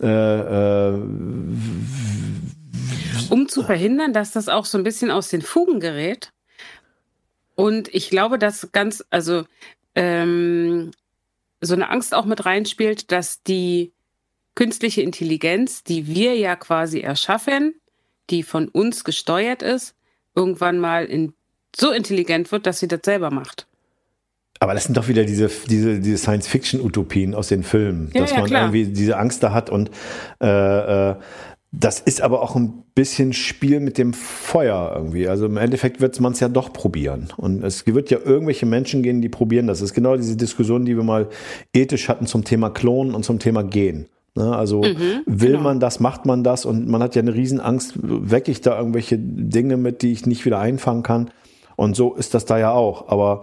Äh, 0.00 0.88
äh, 0.88 0.94
um 3.28 3.46
zu 3.46 3.62
verhindern, 3.62 4.14
dass 4.14 4.32
das 4.32 4.48
auch 4.48 4.64
so 4.64 4.78
ein 4.78 4.84
bisschen 4.84 5.10
aus 5.10 5.28
den 5.28 5.42
Fugen 5.42 5.80
gerät, 5.80 6.32
und 7.54 7.92
ich 7.94 8.10
glaube, 8.10 8.38
dass 8.38 8.72
ganz, 8.72 9.04
also 9.10 9.44
ähm, 9.94 10.90
so 11.60 11.74
eine 11.74 11.90
Angst 11.90 12.14
auch 12.14 12.24
mit 12.24 12.46
reinspielt, 12.46 13.12
dass 13.12 13.42
die 13.42 13.92
künstliche 14.54 15.02
Intelligenz, 15.02 15.84
die 15.84 16.06
wir 16.06 16.36
ja 16.36 16.56
quasi 16.56 17.00
erschaffen, 17.00 17.74
die 18.30 18.42
von 18.42 18.68
uns 18.68 19.04
gesteuert 19.04 19.62
ist, 19.62 19.94
irgendwann 20.34 20.78
mal 20.78 21.04
in, 21.04 21.32
so 21.74 21.90
intelligent 21.90 22.50
wird, 22.52 22.66
dass 22.66 22.78
sie 22.78 22.88
das 22.88 23.00
selber 23.04 23.30
macht. 23.30 23.66
Aber 24.58 24.74
das 24.74 24.84
sind 24.84 24.96
doch 24.96 25.08
wieder 25.08 25.24
diese, 25.24 25.50
diese, 25.68 26.00
diese 26.00 26.18
Science-Fiction-Utopien 26.18 27.34
aus 27.34 27.48
den 27.48 27.62
Filmen, 27.62 28.10
ja, 28.12 28.20
dass 28.20 28.32
ja, 28.32 28.40
man 28.40 28.46
klar. 28.46 28.62
irgendwie 28.64 28.92
diese 28.92 29.16
Angst 29.16 29.42
da 29.42 29.52
hat 29.52 29.70
und 29.70 29.90
äh, 30.40 31.10
äh, 31.10 31.16
das 31.72 32.00
ist 32.00 32.20
aber 32.20 32.42
auch 32.42 32.56
ein 32.56 32.82
bisschen 32.96 33.32
Spiel 33.32 33.78
mit 33.78 33.96
dem 33.96 34.12
Feuer 34.12 34.92
irgendwie. 34.96 35.28
Also 35.28 35.46
im 35.46 35.56
Endeffekt 35.56 36.00
wird 36.00 36.18
man 36.20 36.32
es 36.32 36.40
ja 36.40 36.48
doch 36.48 36.72
probieren. 36.72 37.28
Und 37.36 37.62
es 37.62 37.86
wird 37.86 38.10
ja 38.10 38.18
irgendwelche 38.24 38.66
Menschen 38.66 39.02
gehen, 39.02 39.22
die 39.22 39.28
probieren 39.28 39.68
das. 39.68 39.78
Das 39.78 39.90
ist 39.90 39.94
genau 39.94 40.16
diese 40.16 40.36
Diskussion, 40.36 40.84
die 40.84 40.96
wir 40.96 41.04
mal 41.04 41.28
ethisch 41.72 42.08
hatten 42.08 42.26
zum 42.26 42.42
Thema 42.42 42.70
Klonen 42.70 43.14
und 43.14 43.24
zum 43.24 43.38
Thema 43.38 43.62
Gen. 43.62 44.06
Ne? 44.34 44.54
Also 44.54 44.82
mhm, 44.82 45.22
will 45.26 45.52
genau. 45.52 45.62
man 45.62 45.80
das, 45.80 46.00
macht 46.00 46.26
man 46.26 46.42
das 46.42 46.64
und 46.64 46.88
man 46.88 47.02
hat 47.02 47.14
ja 47.14 47.22
eine 47.22 47.34
Riesenangst, 47.34 47.94
wecke 48.02 48.50
ich 48.50 48.60
da 48.62 48.76
irgendwelche 48.76 49.16
Dinge 49.18 49.76
mit, 49.76 50.02
die 50.02 50.10
ich 50.10 50.26
nicht 50.26 50.44
wieder 50.44 50.58
einfangen 50.58 51.04
kann. 51.04 51.30
Und 51.76 51.94
so 51.94 52.14
ist 52.14 52.34
das 52.34 52.46
da 52.46 52.58
ja 52.58 52.72
auch. 52.72 53.08
Aber 53.08 53.42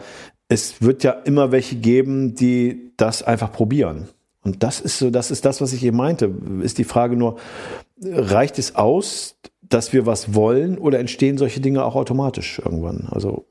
es 0.50 0.81
wird 0.81 1.03
ja 1.03 1.12
immer 1.12 1.53
welche 1.53 1.77
geben, 1.77 2.36
die 2.36 2.91
das 2.98 3.24
einfach 3.24 3.53
probieren. 3.53 4.10
Und 4.43 4.63
das 4.63 4.79
ist 4.79 5.00
so, 5.00 5.10
das 5.10 5.31
ist 5.31 5.46
das, 5.46 5.62
was 5.62 5.74
ich 5.74 5.84
eben 5.84 5.98
meinte. 5.98 6.31
Ist 6.62 6.77
die 6.77 6.84
Frage 6.84 7.17
nur, 7.17 7.38
reicht 8.01 8.60
es 8.60 8.75
aus, 8.75 9.38
dass 9.62 9.94
wir 9.94 10.06
was 10.06 10.34
wollen 10.34 10.77
oder 10.77 11.00
entstehen 11.00 11.38
solche 11.38 11.60
Dinge 11.60 11.84
auch 11.84 11.96
automatisch 11.96 12.60
irgendwann? 12.63 13.08
Also 13.10 13.46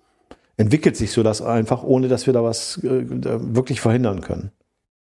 entwickelt 0.56 0.96
sich 0.96 1.12
so 1.12 1.22
das 1.22 1.42
einfach, 1.42 1.82
ohne 1.82 2.08
dass 2.08 2.26
wir 2.26 2.32
da 2.32 2.42
was 2.42 2.82
äh, 2.84 3.04
wirklich 3.08 3.80
verhindern 3.80 4.20
können. 4.20 4.52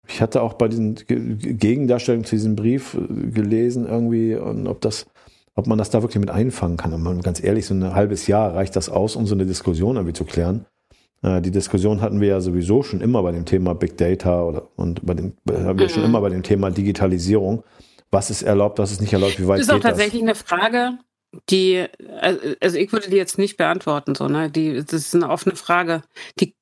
Ich 0.07 0.21
hatte 0.21 0.43
auch 0.43 0.55
bei 0.55 0.69
diesen 0.69 0.97
Gegendarstellungen 1.07 2.25
zu 2.25 2.37
diesem 2.37 2.57
Brief 2.57 2.95
äh, 2.95 3.31
gelesen 3.31 3.87
irgendwie, 3.87 4.35
und 4.35 4.67
ob 4.67 4.81
das, 4.81 5.07
ob 5.55 5.67
man 5.67 5.79
das 5.79 5.91
da 5.91 6.03
wirklich 6.03 6.21
mit 6.21 6.31
einfangen 6.31 6.76
kann. 6.76 6.93
Und 6.93 7.23
ganz 7.23 7.43
ehrlich, 7.43 7.67
so 7.67 7.75
ein 7.75 7.95
halbes 7.95 8.26
Jahr 8.26 8.55
reicht 8.55 8.76
das 8.76 8.88
aus, 8.88 9.17
um 9.17 9.26
so 9.26 9.35
eine 9.35 9.47
Diskussion 9.47 9.97
irgendwie 9.97 10.14
zu 10.14 10.25
klären. 10.25 10.67
Äh, 11.23 11.41
die 11.41 11.50
Diskussion 11.50 12.00
hatten 12.00 12.21
wir 12.21 12.29
ja 12.29 12.41
sowieso 12.41 12.83
schon 12.83 13.00
immer 13.00 13.23
bei 13.23 13.33
dem 13.33 13.45
Thema 13.45 13.75
Big 13.75 13.97
Data 13.97 14.43
oder 14.43 14.69
und 14.76 15.05
bei 15.05 15.14
dem 15.14 15.35
haben 15.50 15.79
wir 15.79 15.87
mhm. 15.87 15.91
schon 15.91 16.05
immer 16.05 16.21
bei 16.21 16.31
dem 16.31 16.43
Thema 16.43 16.71
Digitalisierung. 16.71 17.64
Was 18.14 18.30
ist 18.30 18.42
erlaubt, 18.42 18.78
was 18.78 18.92
ist 18.92 19.00
nicht 19.00 19.12
erlaubt, 19.12 19.40
wie 19.40 19.49
weit 19.49 19.59
das? 19.59 19.66
ist 19.66 19.73
auch 19.73 19.80
tatsächlich 19.80 20.23
das? 20.23 20.28
eine 20.28 20.35
Frage, 20.35 20.99
die, 21.50 21.87
also 22.61 22.78
ich 22.78 22.92
würde 22.92 23.11
die 23.11 23.16
jetzt 23.16 23.38
nicht 23.38 23.56
beantworten, 23.56 24.14
so, 24.14 24.28
ne? 24.28 24.50
Die, 24.50 24.75
das 24.76 24.92
ist 24.92 25.14
eine 25.14 25.28
offene 25.28 25.56
Frage. 25.56 26.02
Die 26.38 26.54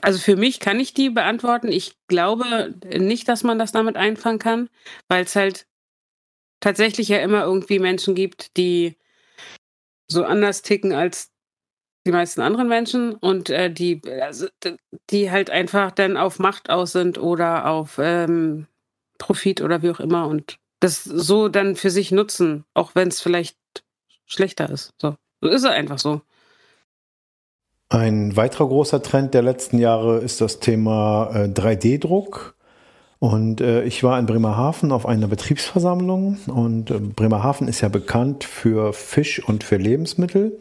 also 0.00 0.18
für 0.18 0.36
mich 0.36 0.60
kann 0.60 0.80
ich 0.80 0.94
die 0.94 1.10
beantworten. 1.10 1.68
Ich 1.68 1.96
glaube 2.08 2.74
nicht, 2.86 3.28
dass 3.28 3.44
man 3.44 3.58
das 3.58 3.72
damit 3.72 3.96
einfangen 3.96 4.38
kann, 4.38 4.70
weil 5.08 5.24
es 5.24 5.36
halt 5.36 5.66
tatsächlich 6.60 7.08
ja 7.08 7.18
immer 7.18 7.44
irgendwie 7.44 7.78
Menschen 7.78 8.14
gibt, 8.14 8.56
die 8.56 8.96
so 10.10 10.24
anders 10.24 10.62
ticken 10.62 10.92
als 10.92 11.32
die 12.06 12.12
meisten 12.12 12.40
anderen 12.40 12.68
Menschen 12.68 13.14
und 13.14 13.50
äh, 13.50 13.70
die, 13.70 14.00
also, 14.22 14.46
die 15.10 15.30
halt 15.30 15.50
einfach 15.50 15.90
dann 15.90 16.16
auf 16.16 16.38
Macht 16.38 16.70
aus 16.70 16.92
sind 16.92 17.18
oder 17.18 17.66
auf 17.66 17.98
ähm, 17.98 18.66
Profit 19.18 19.60
oder 19.60 19.82
wie 19.82 19.90
auch 19.90 20.00
immer 20.00 20.26
und 20.26 20.58
das 20.80 21.04
so 21.04 21.48
dann 21.48 21.76
für 21.76 21.90
sich 21.90 22.12
nutzen, 22.12 22.64
auch 22.74 22.94
wenn 22.94 23.08
es 23.08 23.20
vielleicht 23.20 23.56
schlechter 24.26 24.68
ist. 24.68 24.92
So, 25.00 25.16
so 25.40 25.48
ist 25.48 25.62
es 25.62 25.70
einfach 25.70 25.98
so. 25.98 26.20
Ein 27.88 28.36
weiterer 28.36 28.68
großer 28.68 29.02
Trend 29.02 29.34
der 29.34 29.42
letzten 29.42 29.78
Jahre 29.78 30.18
ist 30.18 30.40
das 30.40 30.60
Thema 30.60 31.30
äh, 31.34 31.44
3D-Druck. 31.48 32.54
Und 33.18 33.60
äh, 33.60 33.84
ich 33.84 34.02
war 34.02 34.18
in 34.18 34.26
Bremerhaven 34.26 34.92
auf 34.92 35.06
einer 35.06 35.28
Betriebsversammlung 35.28 36.38
und 36.46 36.90
äh, 36.90 36.98
Bremerhaven 36.98 37.68
ist 37.68 37.80
ja 37.80 37.88
bekannt 37.88 38.44
für 38.44 38.92
Fisch 38.92 39.42
und 39.42 39.64
für 39.64 39.76
Lebensmittel. 39.76 40.58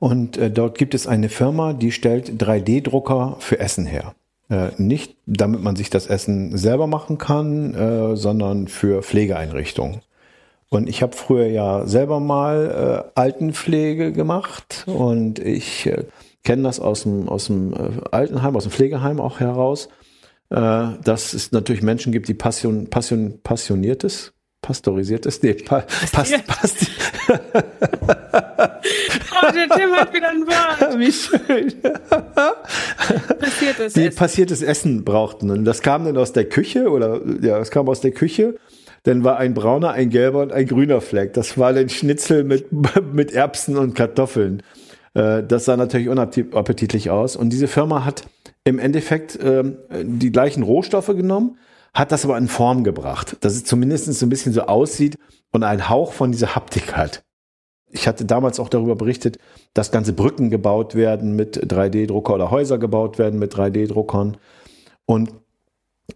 Und 0.00 0.36
äh, 0.38 0.50
dort 0.50 0.78
gibt 0.78 0.94
es 0.94 1.06
eine 1.06 1.28
Firma, 1.28 1.74
die 1.74 1.92
stellt 1.92 2.42
3D-Drucker 2.42 3.36
für 3.38 3.60
Essen 3.60 3.86
her. 3.86 4.14
Äh, 4.50 4.70
nicht 4.78 5.16
damit 5.26 5.62
man 5.62 5.76
sich 5.76 5.90
das 5.90 6.08
Essen 6.08 6.56
selber 6.58 6.88
machen 6.88 7.18
kann, 7.18 7.72
äh, 7.72 8.16
sondern 8.16 8.66
für 8.66 9.02
Pflegeeinrichtungen. 9.02 10.00
Und 10.68 10.88
ich 10.88 11.02
habe 11.02 11.16
früher 11.16 11.46
ja 11.46 11.86
selber 11.86 12.18
mal 12.18 13.04
äh, 13.14 13.20
Altenpflege 13.20 14.12
gemacht 14.12 14.84
und 14.86 15.38
ich 15.38 15.86
äh, 15.86 16.04
kenne 16.42 16.64
das 16.64 16.80
aus 16.80 17.04
dem, 17.04 17.28
aus 17.28 17.46
dem 17.46 17.72
äh, 17.74 18.00
Altenheim, 18.10 18.56
aus 18.56 18.64
dem 18.64 18.72
Pflegeheim 18.72 19.20
auch 19.20 19.38
heraus, 19.38 19.88
äh, 20.50 20.88
dass 21.04 21.32
es 21.32 21.52
natürlich 21.52 21.82
Menschen 21.82 22.12
gibt, 22.12 22.26
die 22.26 22.34
passion, 22.34 22.88
passion, 22.90 23.40
passioniertes, 23.42 24.32
pasteurisiertes, 24.62 25.42
nee, 25.42 25.54
pa, 25.54 25.84
past, 26.12 26.46
past, 26.46 26.86
Oh, 29.32 29.52
der 29.52 29.68
Tim 29.68 29.92
hat 29.92 30.12
wieder 30.12 30.30
ein 30.30 30.46
Wort. 30.46 30.98
Wie 30.98 31.12
schön. 31.12 31.72
Passiertes 33.38 33.94
die 33.94 34.06
Essen. 34.06 34.16
passiertes 34.16 34.62
Essen 34.62 35.04
brauchten. 35.04 35.50
Und 35.50 35.64
das 35.64 35.82
kam 35.82 36.04
dann 36.04 36.16
aus 36.16 36.32
der 36.32 36.44
Küche 36.44 36.90
oder 36.90 37.20
ja, 37.40 37.58
es 37.58 37.70
kam 37.70 37.88
aus 37.88 38.00
der 38.00 38.12
Küche. 38.12 38.56
Dann 39.04 39.24
war 39.24 39.38
ein 39.38 39.54
brauner, 39.54 39.92
ein 39.92 40.10
gelber 40.10 40.42
und 40.42 40.52
ein 40.52 40.66
grüner 40.66 41.00
Fleck. 41.00 41.32
Das 41.32 41.56
war 41.56 41.72
dann 41.72 41.88
Schnitzel 41.88 42.44
mit, 42.44 42.66
mit 43.14 43.32
Erbsen 43.32 43.78
und 43.78 43.94
Kartoffeln. 43.94 44.62
Äh, 45.14 45.42
das 45.42 45.64
sah 45.64 45.76
natürlich 45.76 46.08
unappetitlich 46.08 47.10
aus. 47.10 47.36
Und 47.36 47.50
diese 47.50 47.68
Firma 47.68 48.04
hat 48.04 48.24
im 48.64 48.78
Endeffekt 48.78 49.38
ähm, 49.42 49.78
die 50.02 50.30
gleichen 50.30 50.62
Rohstoffe 50.62 51.06
genommen, 51.06 51.56
hat 51.94 52.12
das 52.12 52.24
aber 52.24 52.38
in 52.38 52.48
Form 52.48 52.84
gebracht, 52.84 53.36
dass 53.40 53.54
es 53.54 53.64
zumindest 53.64 54.12
so 54.12 54.26
ein 54.26 54.28
bisschen 54.28 54.52
so 54.52 54.62
aussieht 54.62 55.18
und 55.52 55.64
einen 55.64 55.88
Hauch 55.88 56.12
von 56.12 56.32
dieser 56.32 56.54
Haptik 56.54 56.96
hat. 56.96 57.24
Ich 57.92 58.06
hatte 58.06 58.24
damals 58.24 58.60
auch 58.60 58.68
darüber 58.68 58.94
berichtet, 58.94 59.38
dass 59.74 59.90
ganze 59.90 60.12
Brücken 60.12 60.50
gebaut 60.50 60.94
werden 60.94 61.34
mit 61.34 61.72
3D-Drucker 61.72 62.34
oder 62.34 62.50
Häuser 62.50 62.78
gebaut 62.78 63.18
werden 63.18 63.40
mit 63.40 63.54
3D-Druckern. 63.54 64.36
Und 65.06 65.32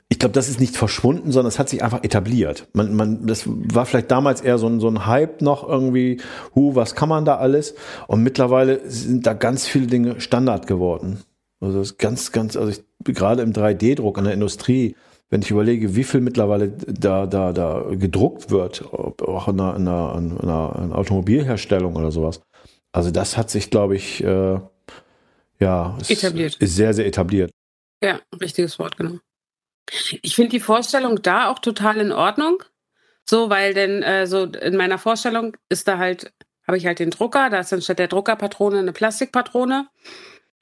ich 0.08 0.18
glaube, 0.18 0.32
das 0.32 0.48
ist 0.48 0.60
nicht 0.60 0.76
verschwunden, 0.76 1.32
sondern 1.32 1.48
es 1.48 1.58
hat 1.58 1.68
sich 1.68 1.82
einfach 1.82 2.04
etabliert. 2.04 2.68
Man, 2.72 2.94
man, 2.94 3.26
das 3.26 3.44
war 3.46 3.86
vielleicht 3.86 4.10
damals 4.10 4.40
eher 4.40 4.58
so 4.58 4.68
ein, 4.68 4.78
so 4.78 4.88
ein 4.88 5.06
Hype 5.06 5.42
noch 5.42 5.68
irgendwie, 5.68 6.20
hu, 6.54 6.76
was 6.76 6.94
kann 6.94 7.08
man 7.08 7.24
da 7.24 7.36
alles? 7.36 7.74
Und 8.06 8.22
mittlerweile 8.22 8.88
sind 8.88 9.26
da 9.26 9.34
ganz 9.34 9.66
viele 9.66 9.86
Dinge 9.86 10.20
Standard 10.20 10.66
geworden. 10.66 11.22
Also 11.60 11.78
das 11.78 11.92
ist 11.92 11.98
ganz, 11.98 12.30
ganz, 12.32 12.56
also 12.56 12.70
ich, 12.70 12.84
gerade 13.04 13.42
im 13.42 13.52
3D-Druck 13.52 14.18
in 14.18 14.24
der 14.24 14.34
Industrie, 14.34 14.94
wenn 15.30 15.42
ich 15.42 15.50
überlege, 15.50 15.96
wie 15.96 16.04
viel 16.04 16.20
mittlerweile 16.20 16.68
da, 16.68 17.26
da, 17.26 17.52
da 17.52 17.86
gedruckt 17.90 18.50
wird, 18.50 18.84
auch 18.92 19.48
in 19.48 19.60
einer, 19.60 19.76
in 19.76 19.88
einer, 19.88 20.16
in 20.18 20.38
einer 20.38 20.98
Automobilherstellung 20.98 21.96
oder 21.96 22.10
sowas. 22.10 22.40
Also 22.92 23.10
das 23.10 23.36
hat 23.36 23.50
sich, 23.50 23.70
glaube 23.70 23.96
ich, 23.96 24.22
äh, 24.22 24.60
ja, 25.58 25.98
etabliert. 26.08 26.56
Ist 26.56 26.76
sehr, 26.76 26.94
sehr 26.94 27.06
etabliert. 27.06 27.50
Ja, 28.02 28.20
richtiges 28.40 28.78
Wort, 28.78 28.96
genau. 28.96 29.18
Ich 30.22 30.34
finde 30.34 30.50
die 30.50 30.60
Vorstellung 30.60 31.22
da 31.22 31.50
auch 31.50 31.58
total 31.58 31.98
in 31.98 32.12
Ordnung. 32.12 32.62
So, 33.28 33.48
weil 33.48 33.72
denn 33.72 34.02
äh, 34.02 34.26
so 34.26 34.44
in 34.44 34.76
meiner 34.76 34.98
Vorstellung 34.98 35.56
ist 35.68 35.88
da 35.88 35.98
halt, 35.98 36.32
habe 36.66 36.76
ich 36.76 36.86
halt 36.86 36.98
den 36.98 37.10
Drucker, 37.10 37.48
da 37.48 37.60
ist 37.60 37.72
dann 37.72 37.80
statt 37.80 37.98
der 37.98 38.08
Druckerpatrone 38.08 38.78
eine 38.78 38.92
Plastikpatrone 38.92 39.88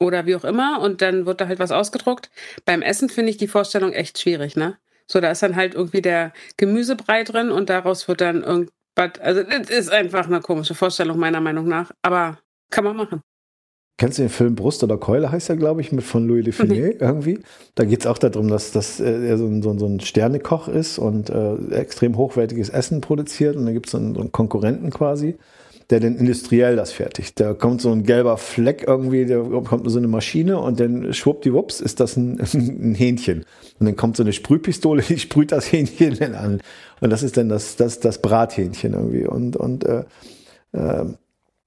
oder 0.02 0.26
wie 0.26 0.36
auch 0.36 0.44
immer 0.44 0.80
und 0.80 1.02
dann 1.02 1.26
wird 1.26 1.40
da 1.40 1.48
halt 1.48 1.58
was 1.58 1.72
ausgedruckt. 1.72 2.30
Beim 2.64 2.82
Essen 2.82 3.08
finde 3.08 3.30
ich 3.30 3.36
die 3.36 3.48
Vorstellung 3.48 3.92
echt 3.92 4.18
schwierig, 4.18 4.56
ne? 4.56 4.78
So, 5.06 5.20
da 5.20 5.30
ist 5.30 5.42
dann 5.42 5.56
halt 5.56 5.74
irgendwie 5.74 6.02
der 6.02 6.32
Gemüsebrei 6.56 7.24
drin 7.24 7.50
und 7.50 7.68
daraus 7.68 8.08
wird 8.08 8.20
dann 8.20 8.42
irgendwas, 8.42 9.20
also 9.20 9.42
das 9.42 9.70
ist 9.70 9.90
einfach 9.90 10.26
eine 10.26 10.40
komische 10.40 10.74
Vorstellung 10.74 11.18
meiner 11.18 11.40
Meinung 11.40 11.66
nach, 11.68 11.90
aber 12.02 12.38
kann 12.70 12.84
man 12.84 12.96
machen. 12.96 13.20
Kennst 13.98 14.18
du 14.18 14.22
den 14.22 14.30
Film 14.30 14.54
Brust 14.54 14.82
oder 14.82 14.96
Keule, 14.96 15.30
heißt 15.30 15.50
er, 15.50 15.56
glaube 15.56 15.80
ich, 15.80 15.92
mit 15.92 16.02
von 16.02 16.26
Louis 16.26 16.44
Define 16.44 16.74
mhm. 16.74 16.94
irgendwie? 16.98 17.40
Da 17.74 17.84
geht 17.84 18.00
es 18.00 18.06
auch 18.06 18.18
darum, 18.18 18.48
dass, 18.48 18.72
dass 18.72 19.00
äh, 19.00 19.28
er 19.28 19.38
so 19.38 19.46
ein, 19.46 19.62
so 19.62 19.70
ein 19.70 20.00
Sternekoch 20.00 20.66
ist 20.66 20.98
und 20.98 21.30
äh, 21.30 21.56
extrem 21.72 22.16
hochwertiges 22.16 22.68
Essen 22.70 23.00
produziert. 23.00 23.54
Und 23.54 23.66
da 23.66 23.72
gibt 23.72 23.86
es 23.86 23.92
so 23.92 23.98
so 23.98 24.20
einen 24.20 24.32
Konkurrenten 24.32 24.90
quasi, 24.90 25.36
der 25.90 26.00
dann 26.00 26.16
industriell 26.16 26.76
das 26.76 26.92
fertigt. 26.92 27.38
Da 27.40 27.54
kommt 27.54 27.80
so 27.80 27.90
ein 27.92 28.04
gelber 28.04 28.36
Fleck 28.36 28.84
irgendwie, 28.86 29.26
da 29.26 29.40
kommt 29.64 29.90
so 29.90 29.98
eine 29.98 30.08
Maschine 30.08 30.58
und 30.58 30.80
dann 30.80 31.12
schwuppdiwupps 31.12 31.80
ist 31.80 32.00
das 32.00 32.16
ein, 32.16 32.40
ein 32.54 32.94
Hähnchen. 32.94 33.44
Und 33.78 33.86
dann 33.86 33.96
kommt 33.96 34.16
so 34.16 34.22
eine 34.22 34.32
Sprühpistole, 34.32 35.02
die 35.08 35.18
sprüht 35.18 35.52
das 35.52 35.70
Hähnchen 35.70 36.16
dann 36.18 36.34
an. 36.34 36.60
Und 37.00 37.10
das 37.10 37.22
ist 37.22 37.36
dann 37.36 37.48
das, 37.48 37.76
das, 37.76 38.00
das 38.00 38.22
Brathähnchen 38.22 38.94
irgendwie. 38.94 39.26
Und, 39.26 39.56
und 39.56 39.84
äh, 39.84 40.04
äh, 40.72 41.04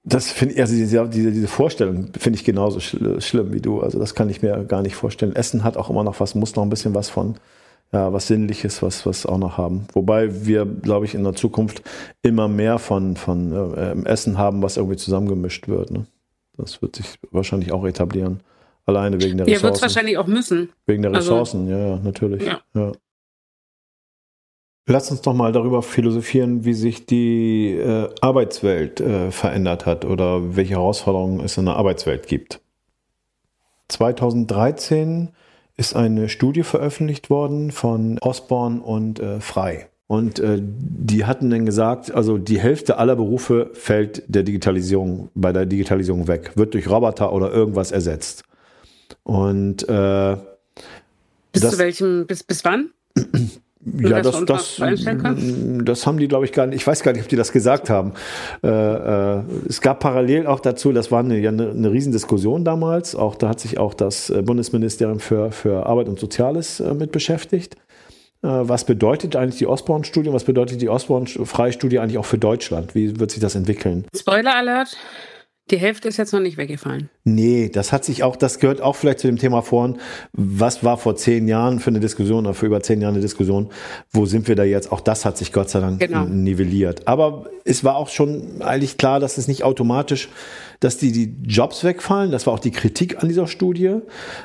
das 0.03 0.29
finde 0.29 0.53
ich, 0.53 0.61
also 0.61 0.75
diese, 0.75 1.31
diese, 1.31 1.47
Vorstellung 1.47 2.09
finde 2.17 2.37
ich 2.37 2.45
genauso 2.45 2.79
schl 2.79 3.19
schlimm 3.21 3.53
wie 3.53 3.61
du. 3.61 3.81
Also 3.81 3.97
das 3.97 4.13
kann 4.13 4.29
ich 4.29 4.43
mir 4.43 4.63
gar 4.65 4.83
nicht 4.83 4.95
vorstellen. 4.95 5.35
Essen 5.35 5.63
hat 5.63 5.77
auch 5.77 5.89
immer 5.89 6.03
noch 6.03 6.19
was, 6.19 6.35
muss 6.35 6.55
noch 6.55 6.63
ein 6.63 6.69
bisschen 6.69 6.93
was 6.93 7.09
von, 7.09 7.35
was 7.95 8.27
Sinnliches, 8.27 8.81
was, 8.81 9.05
was 9.05 9.25
auch 9.25 9.37
noch 9.37 9.57
haben. 9.57 9.87
Wobei 9.93 10.45
wir, 10.45 10.65
glaube 10.65 11.05
ich, 11.05 11.15
in 11.15 11.23
der 11.23 11.33
Zukunft 11.33 11.81
immer 12.21 12.47
mehr 12.47 12.79
von, 12.79 13.15
von 13.15 13.51
äh, 13.75 14.07
Essen 14.07 14.37
haben, 14.37 14.61
was 14.61 14.77
irgendwie 14.77 14.97
zusammengemischt 14.97 15.67
wird. 15.67 15.91
Ne? 15.91 16.05
Das 16.57 16.81
wird 16.81 16.95
sich 16.95 17.19
wahrscheinlich 17.31 17.71
auch 17.71 17.85
etablieren. 17.85 18.41
Alleine 18.85 19.21
wegen 19.21 19.37
der 19.37 19.47
Ressourcen. 19.47 19.63
Ja, 19.63 19.63
wird 19.63 19.75
es 19.75 19.81
wahrscheinlich 19.81 20.17
auch 20.17 20.27
müssen. 20.27 20.69
Wegen 20.85 21.01
der 21.01 21.13
also 21.13 21.33
Ressourcen, 21.33 21.67
also, 21.67 21.71
ja, 21.71 21.87
ja, 21.87 21.99
natürlich. 22.03 22.45
Ja. 22.45 22.61
ja. 22.73 22.91
Lass 24.87 25.09
uns 25.09 25.21
doch 25.21 25.33
mal 25.33 25.51
darüber 25.51 25.81
philosophieren, 25.81 26.63
wie 26.63 26.75
sich 26.75 27.07
die 27.07 27.71
äh, 27.71 28.09
Arbeitswelt 28.21 29.01
äh, 29.01 29.31
verändert 29.31 29.87
hat 29.87 30.05
oder 30.05 30.55
welche 30.55 30.75
Herausforderungen 30.75 31.39
es 31.39 31.57
in 31.57 31.65
der 31.65 31.75
Arbeitswelt 31.75 32.27
gibt. 32.27 32.61
2013 33.87 35.29
ist 35.77 35.95
eine 35.95 36.29
Studie 36.29 36.63
veröffentlicht 36.63 37.29
worden 37.29 37.71
von 37.71 38.17
Osborne 38.19 38.81
und 38.81 39.19
äh, 39.19 39.39
Frei. 39.39 39.89
Und 40.07 40.39
äh, 40.39 40.59
die 40.61 41.25
hatten 41.25 41.49
dann 41.49 41.65
gesagt, 41.65 42.11
also 42.11 42.37
die 42.37 42.59
Hälfte 42.59 42.97
aller 42.97 43.15
Berufe 43.15 43.71
fällt 43.73 44.23
der 44.27 44.43
Digitalisierung, 44.43 45.29
bei 45.33 45.51
der 45.51 45.65
Digitalisierung 45.65 46.27
weg, 46.27 46.51
wird 46.55 46.75
durch 46.75 46.87
Roboter 46.89 47.33
oder 47.33 47.51
irgendwas 47.51 47.91
ersetzt. 47.91 48.43
Und 49.23 49.87
äh, 49.89 50.37
bis 51.51 51.61
das, 51.61 51.71
zu 51.71 51.79
welchem, 51.79 52.27
bis, 52.27 52.43
bis 52.43 52.63
wann? 52.63 52.91
Ja, 53.85 54.21
das, 54.21 54.43
das, 54.45 54.81
das 54.81 56.07
haben 56.07 56.17
die, 56.17 56.27
glaube 56.27 56.45
ich, 56.45 56.51
gar 56.51 56.65
nicht. 56.65 56.77
Ich 56.77 56.87
weiß 56.87 57.03
gar 57.03 57.11
nicht, 57.11 57.21
ob 57.21 57.27
die 57.27 57.35
das 57.35 57.51
gesagt 57.51 57.91
haben. 57.91 58.13
Äh, 58.63 58.67
äh, 58.67 59.43
es 59.69 59.79
gab 59.79 59.99
parallel 59.99 60.47
auch 60.47 60.59
dazu, 60.59 60.91
das 60.91 61.11
war 61.11 61.19
eine, 61.19 61.37
ja, 61.37 61.51
eine, 61.51 61.69
eine 61.69 61.91
Riesendiskussion 61.91 62.65
damals. 62.65 63.15
Auch 63.15 63.35
da 63.35 63.49
hat 63.49 63.59
sich 63.59 63.77
auch 63.77 63.93
das 63.93 64.31
äh, 64.31 64.41
Bundesministerium 64.41 65.19
für, 65.19 65.51
für 65.51 65.85
Arbeit 65.85 66.07
und 66.07 66.19
Soziales 66.19 66.79
äh, 66.79 66.95
mit 66.95 67.11
beschäftigt. 67.11 67.75
Äh, 68.41 68.47
was 68.47 68.85
bedeutet 68.85 69.35
eigentlich 69.35 69.59
die 69.59 69.67
Osborne-Studie? 69.67 70.33
Was 70.33 70.45
bedeutet 70.45 70.81
die 70.81 70.89
Osborne-Freie-Studie 70.89 71.99
eigentlich 71.99 72.17
auch 72.17 72.25
für 72.25 72.39
Deutschland? 72.39 72.95
Wie 72.95 73.19
wird 73.19 73.29
sich 73.29 73.39
das 73.39 73.53
entwickeln? 73.53 74.05
Spoiler 74.15 74.55
Alert. 74.55 74.97
Die 75.69 75.77
Hälfte 75.77 76.07
ist 76.07 76.17
jetzt 76.17 76.33
noch 76.33 76.39
nicht 76.39 76.57
weggefallen. 76.57 77.09
Nee, 77.27 77.69
das 77.69 77.91
hat 77.91 78.05
sich 78.05 78.21
auch, 78.21 78.35
das 78.35 78.59
gehört 78.59 78.81
auch 78.81 78.95
vielleicht 78.95 79.17
zu 79.17 79.25
dem 79.25 79.39
Thema 79.39 79.63
vorhin. 79.63 79.97
Was 80.33 80.83
war 80.83 80.99
vor 80.99 81.15
zehn 81.15 81.47
Jahren 81.47 81.79
für 81.79 81.89
eine 81.89 81.99
Diskussion 81.99 82.45
oder 82.45 82.53
für 82.53 82.67
über 82.67 82.81
zehn 82.81 83.01
Jahre 83.01 83.15
eine 83.15 83.21
Diskussion? 83.21 83.71
Wo 84.11 84.27
sind 84.27 84.47
wir 84.47 84.55
da 84.55 84.63
jetzt? 84.63 84.91
Auch 84.91 85.01
das 85.01 85.25
hat 85.25 85.35
sich 85.35 85.51
Gott 85.51 85.71
sei 85.71 85.79
Dank 85.79 85.99
genau. 85.99 86.25
nivelliert. 86.25 87.07
Aber 87.07 87.47
es 87.63 87.83
war 87.83 87.95
auch 87.95 88.09
schon 88.09 88.61
eigentlich 88.61 88.97
klar, 88.97 89.19
dass 89.19 89.39
es 89.39 89.47
nicht 89.47 89.63
automatisch 89.63 90.29
dass 90.79 90.97
die, 90.97 91.11
die 91.11 91.35
Jobs 91.45 91.83
wegfallen, 91.83 92.31
das 92.31 92.45
war 92.47 92.53
auch 92.53 92.59
die 92.59 92.71
Kritik 92.71 93.21
an 93.21 93.27
dieser 93.27 93.47
Studie, 93.47 93.97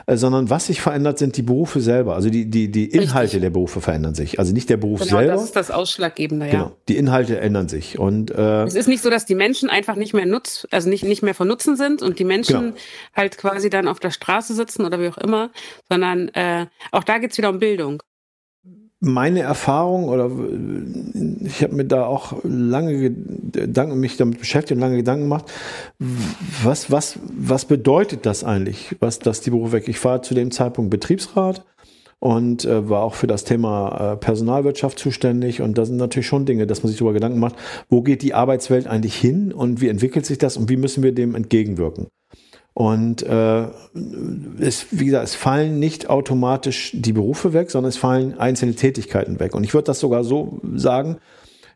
äh, 0.06 0.16
sondern 0.16 0.50
was 0.50 0.66
sich 0.66 0.80
verändert, 0.80 1.18
sind 1.18 1.36
die 1.36 1.42
Berufe 1.42 1.80
selber. 1.80 2.14
Also 2.14 2.30
die, 2.30 2.46
die, 2.46 2.70
die 2.70 2.86
Inhalte 2.86 3.24
Richtig. 3.24 3.40
der 3.42 3.50
Berufe 3.50 3.80
verändern 3.80 4.14
sich. 4.14 4.38
Also 4.38 4.52
nicht 4.52 4.70
der 4.70 4.76
Beruf 4.76 5.00
genau, 5.00 5.18
selber. 5.18 5.32
Das 5.32 5.44
ist 5.44 5.56
das 5.56 5.70
Ausschlaggebende, 5.70 6.46
ja. 6.46 6.52
Genau, 6.52 6.72
die 6.88 6.96
Inhalte 6.96 7.38
ändern 7.40 7.68
sich. 7.68 7.98
Und, 7.98 8.30
äh, 8.30 8.64
es 8.64 8.74
ist 8.74 8.88
nicht 8.88 9.02
so, 9.02 9.10
dass 9.10 9.26
die 9.26 9.34
Menschen 9.34 9.68
einfach 9.68 9.96
nicht 9.96 10.14
mehr 10.14 10.26
nutz, 10.26 10.66
also 10.70 10.88
nicht, 10.88 11.04
nicht 11.04 11.22
mehr 11.22 11.34
von 11.34 11.48
Nutzen 11.48 11.76
sind 11.76 12.02
und 12.02 12.18
die 12.18 12.24
Menschen 12.24 12.60
genau. 12.60 12.69
Halt 13.14 13.38
quasi 13.38 13.70
dann 13.70 13.88
auf 13.88 14.00
der 14.00 14.10
Straße 14.10 14.54
sitzen 14.54 14.84
oder 14.84 15.00
wie 15.00 15.08
auch 15.08 15.18
immer, 15.18 15.50
sondern 15.88 16.28
äh, 16.30 16.66
auch 16.92 17.04
da 17.04 17.18
geht's 17.18 17.38
wieder 17.38 17.50
um 17.50 17.58
Bildung 17.58 18.02
meine 19.00 19.40
Erfahrung 19.40 20.08
oder 20.08 20.30
ich 21.42 21.62
habe 21.62 21.74
mir 21.74 21.86
da 21.86 22.04
auch 22.04 22.34
lange 22.44 23.10
Gedanken, 23.10 23.98
mich 23.98 24.18
damit 24.18 24.38
beschäftigt 24.38 24.76
und 24.76 24.80
lange 24.80 24.98
Gedanken 24.98 25.22
gemacht, 25.22 25.46
was, 26.62 26.90
was, 26.90 27.18
was 27.24 27.64
bedeutet 27.64 28.26
das 28.26 28.44
eigentlich, 28.44 28.96
was 29.00 29.18
das 29.18 29.40
die 29.40 29.50
Berufe 29.50 29.72
weg? 29.72 29.88
Ich 29.88 30.04
war 30.04 30.22
zu 30.22 30.34
dem 30.34 30.50
Zeitpunkt 30.50 30.90
Betriebsrat 30.90 31.64
und 32.18 32.66
äh, 32.66 32.90
war 32.90 33.02
auch 33.02 33.14
für 33.14 33.26
das 33.26 33.44
Thema 33.44 34.12
äh, 34.12 34.16
Personalwirtschaft 34.18 34.98
zuständig 34.98 35.62
und 35.62 35.78
da 35.78 35.86
sind 35.86 35.96
natürlich 35.96 36.26
schon 36.26 36.44
Dinge, 36.44 36.66
dass 36.66 36.82
man 36.82 36.90
sich 36.90 36.98
darüber 36.98 37.14
Gedanken 37.14 37.38
macht, 37.38 37.56
wo 37.88 38.02
geht 38.02 38.20
die 38.20 38.34
Arbeitswelt 38.34 38.86
eigentlich 38.86 39.16
hin 39.16 39.54
und 39.54 39.80
wie 39.80 39.88
entwickelt 39.88 40.26
sich 40.26 40.36
das 40.36 40.58
und 40.58 40.68
wie 40.68 40.76
müssen 40.76 41.02
wir 41.02 41.12
dem 41.12 41.34
entgegenwirken? 41.34 42.08
Und 42.74 43.22
äh, 43.22 43.66
es, 44.60 44.86
wie 44.90 45.06
gesagt, 45.06 45.24
es 45.24 45.34
fallen 45.34 45.78
nicht 45.78 46.08
automatisch 46.08 46.92
die 46.94 47.12
Berufe 47.12 47.52
weg, 47.52 47.70
sondern 47.70 47.88
es 47.88 47.96
fallen 47.96 48.38
einzelne 48.38 48.74
Tätigkeiten 48.74 49.40
weg. 49.40 49.54
Und 49.54 49.64
ich 49.64 49.74
würde 49.74 49.86
das 49.86 50.00
sogar 50.00 50.24
so 50.24 50.60
sagen, 50.74 51.18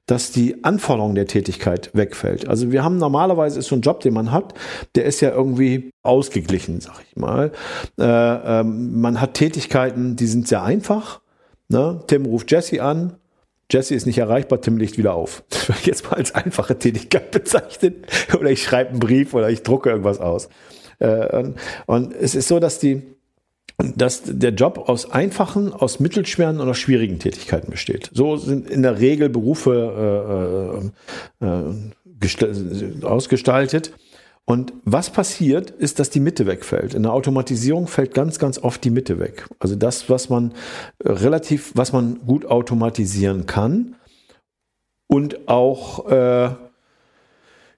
dass 0.07 0.31
die 0.31 0.63
Anforderung 0.65 1.15
der 1.15 1.27
Tätigkeit 1.27 1.91
wegfällt. 1.95 2.47
Also 2.47 2.71
wir 2.73 2.85
haben 2.85 2.99
normalerweise 2.99 3.59
ist 3.59 3.69
so 3.69 3.77
ein 3.77 3.81
Job, 3.81 4.01
den 4.01 4.13
man 4.13 4.33
hat, 4.33 4.55
der 4.95 5.05
ist 5.05 5.21
ja 5.21 5.31
irgendwie 5.31 5.91
ausgeglichen, 6.03 6.81
sag 6.81 7.01
ich 7.09 7.17
mal. 7.17 7.53
Äh, 7.99 8.61
äh, 8.61 8.63
man 8.63 9.21
hat 9.21 9.35
Tätigkeiten, 9.35 10.17
die 10.17 10.27
sind 10.27 10.47
sehr 10.47 10.63
einfach. 10.63 11.21
Ne? 11.69 12.01
Tim 12.07 12.27
ruft 12.27 12.51
Jesse 12.51 12.83
an, 12.83 13.17
Jesse 13.71 13.95
ist 13.95 14.07
nicht 14.07 14.19
erreichbar, 14.19 14.61
Tim 14.61 14.77
legt 14.77 14.99
wieder 14.99 15.15
auf. 15.15 15.43
Das 15.51 15.69
würde 15.69 15.81
ich 15.81 15.87
jetzt 15.87 16.05
mal 16.05 16.17
als 16.17 16.35
einfache 16.35 16.79
Tätigkeit 16.79 17.31
bezeichnen. 17.31 18.05
Oder 18.39 18.51
ich 18.51 18.63
schreibe 18.63 18.91
einen 18.91 19.01
Brief 19.01 19.33
oder 19.33 19.49
ich 19.49 19.63
drucke 19.63 19.89
irgendwas 19.89 20.21
aus. 20.21 20.51
Äh, 21.05 21.53
und 21.87 22.15
es 22.15 22.35
ist 22.35 22.49
so, 22.49 22.59
dass 22.59 22.79
die, 22.79 23.03
dass 23.79 24.23
der 24.25 24.53
Job 24.53 24.89
aus 24.89 25.11
einfachen, 25.11 25.73
aus 25.73 26.01
mittelschweren 26.01 26.61
oder 26.61 26.75
schwierigen 26.75 27.19
Tätigkeiten 27.19 27.71
besteht. 27.71 28.11
So 28.13 28.37
sind 28.37 28.71
in 28.71 28.83
der 28.83 29.01
Regel 29.01 29.29
Berufe 29.29 30.91
äh, 31.41 31.45
äh, 31.45 31.51
äh 31.51 33.05
ausgestaltet. 33.05 33.93
Und 34.47 34.75
was 34.85 35.11
passiert, 35.11 35.71
ist, 35.71 35.99
dass 35.99 36.11
die 36.11 36.21
Mitte 36.21 36.47
wegfällt. 36.47 36.95
In 36.95 37.03
der 37.03 37.13
Automatisierung 37.13 37.87
fällt 37.87 38.13
ganz, 38.13 38.39
ganz 38.39 38.59
oft 38.59 38.85
die 38.85 38.91
Mitte 38.91 39.19
weg. 39.19 39.47
Also 39.59 39.75
das, 39.75 40.11
was 40.11 40.29
man 40.29 40.53
relativ, 41.03 41.73
was 41.75 41.93
man 41.93 42.21
gut 42.27 42.45
automatisieren 42.45 43.47
kann 43.47 43.97
und 45.07 45.49
auch 45.49 46.07
äh, 46.11 46.51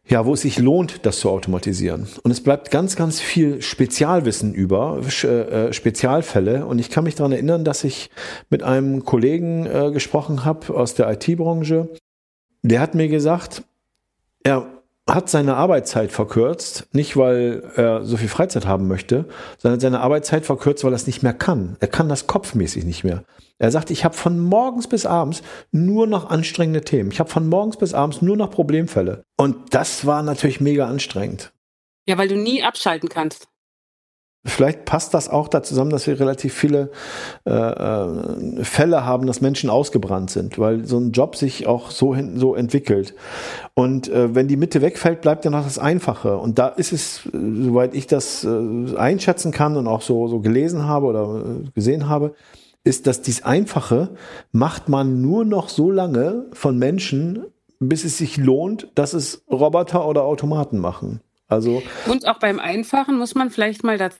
ja, 0.09 0.25
wo 0.25 0.35
es 0.35 0.43
sich 0.43 0.59
lohnt, 0.59 1.05
das 1.05 1.19
zu 1.19 1.31
automatisieren. 1.31 2.07
Und 2.23 2.31
es 2.31 2.41
bleibt 2.41 2.71
ganz, 2.71 2.95
ganz 2.95 3.21
viel 3.21 3.61
Spezialwissen 3.61 4.55
über, 4.55 5.01
äh, 5.25 5.73
Spezialfälle. 5.73 6.65
Und 6.65 6.79
ich 6.79 6.91
kann 6.91 7.05
mich 7.05 7.17
daran 7.17 7.33
erinnern, 7.33 7.65
dass 7.65 7.83
ich 7.83 8.11
mit 8.49 8.63
einem 8.63 9.05
Kollegen 9.05 9.67
äh, 9.67 9.91
gesprochen 9.93 10.45
habe 10.45 10.75
aus 10.75 10.95
der 10.95 11.11
IT-Branche. 11.11 11.89
Der 12.63 12.81
hat 12.81 12.95
mir 12.95 13.09
gesagt, 13.09 13.65
er 14.45 14.66
hat 15.09 15.29
seine 15.29 15.57
Arbeitszeit 15.57 16.11
verkürzt, 16.11 16.88
nicht 16.92 17.16
weil 17.16 17.62
er 17.77 18.05
so 18.05 18.16
viel 18.16 18.29
Freizeit 18.29 18.66
haben 18.66 18.88
möchte, 18.88 19.25
sondern 19.59 19.81
seine 19.81 20.01
Arbeitszeit 20.01 20.45
verkürzt, 20.45 20.85
weil 20.85 20.92
er 20.92 20.97
es 20.97 21.07
nicht 21.07 21.23
mehr 21.23 21.35
kann. 21.35 21.77
Er 21.81 21.88
kann 21.88 22.09
das 22.09 22.27
kopfmäßig 22.27 22.85
nicht 22.85 23.05
mehr. 23.05 23.25
Er 23.59 23.71
sagt, 23.71 23.90
ich 23.90 24.05
habe 24.05 24.14
von 24.14 24.38
morgens 24.38 24.87
bis 24.87 25.07
abends 25.07 25.42
nur 25.73 26.07
noch 26.07 26.29
anstrengende 26.29 26.83
Themen. 26.83 27.11
Ich 27.11 27.21
habe 27.21 27.31
von 27.31 27.49
morgens 27.49 27.79
bis 27.79 27.95
abends 27.95 28.21
nur 28.21 28.37
noch 28.37 28.51
Problemfälle. 28.51 29.25
Und 29.37 29.75
das 29.75 30.05
war 30.05 30.23
natürlich 30.23 30.61
mega 30.61 30.87
anstrengend. 30.87 31.53
Ja, 32.07 32.19
weil 32.19 32.29
du 32.29 32.37
nie 32.37 32.62
abschalten 32.62 33.09
kannst. 33.09 33.49
Vielleicht 34.47 34.85
passt 34.85 35.12
das 35.12 35.29
auch 35.29 35.49
da 35.49 35.62
zusammen, 35.62 35.90
dass 35.90 36.07
wir 36.07 36.21
relativ 36.21 36.55
viele 36.55 36.90
äh, 37.47 37.51
äh, 37.51 38.62
Fälle 38.64 39.05
haben, 39.05 39.27
dass 39.27 39.40
Menschen 39.40 39.71
ausgebrannt 39.71 40.31
sind, 40.31 40.57
weil 40.59 40.85
so 40.85 40.99
ein 40.99 41.11
Job 41.11 41.35
sich 41.35 41.66
auch 41.66 41.90
so, 41.90 42.14
hin, 42.14 42.38
so 42.38 42.55
entwickelt. 42.55 43.14
Und 43.75 44.09
äh, 44.09 44.37
wenn 44.37 44.47
die 44.47 44.57
Mitte 44.57 44.83
wegfällt, 44.83 45.21
bleibt 45.21 45.45
ja 45.45 45.51
noch 45.51 45.64
das 45.64 45.81
Einfache. 45.81 46.38
Und 46.38 46.61
da 46.61 46.69
ist 46.69 46.92
es, 46.92 47.27
äh, 47.27 47.31
soweit 47.33 47.95
ich 47.95 48.07
das 48.07 48.45
äh, 48.45 48.97
einschätzen 48.97 49.51
kann 49.51 49.77
und 49.77 49.88
auch 49.88 50.03
so, 50.03 50.29
so 50.29 50.38
gelesen 50.38 50.85
habe 50.85 51.07
oder 51.07 51.42
äh, 51.45 51.71
gesehen 51.75 52.09
habe, 52.09 52.35
ist, 52.87 53.07
dass 53.07 53.20
dies 53.20 53.42
Einfache 53.42 54.16
macht 54.53 54.88
man 54.88 55.20
nur 55.20 55.44
noch 55.44 55.68
so 55.68 55.90
lange 55.90 56.46
von 56.53 56.79
Menschen, 56.79 57.44
bis 57.81 58.05
es 58.05 58.18
sich 58.18 58.37
lohnt, 58.37 58.88
dass 58.94 59.12
es 59.12 59.44
Roboter 59.51 60.07
oder 60.07 60.22
Automaten 60.22 60.79
machen. 60.79 61.20
Also 61.49 61.83
und 62.07 62.27
auch 62.27 62.38
beim 62.38 62.59
Einfachen 62.59 63.18
muss 63.18 63.35
man 63.35 63.51
vielleicht 63.51 63.85
mal 63.85 63.99
dazu 63.99 64.18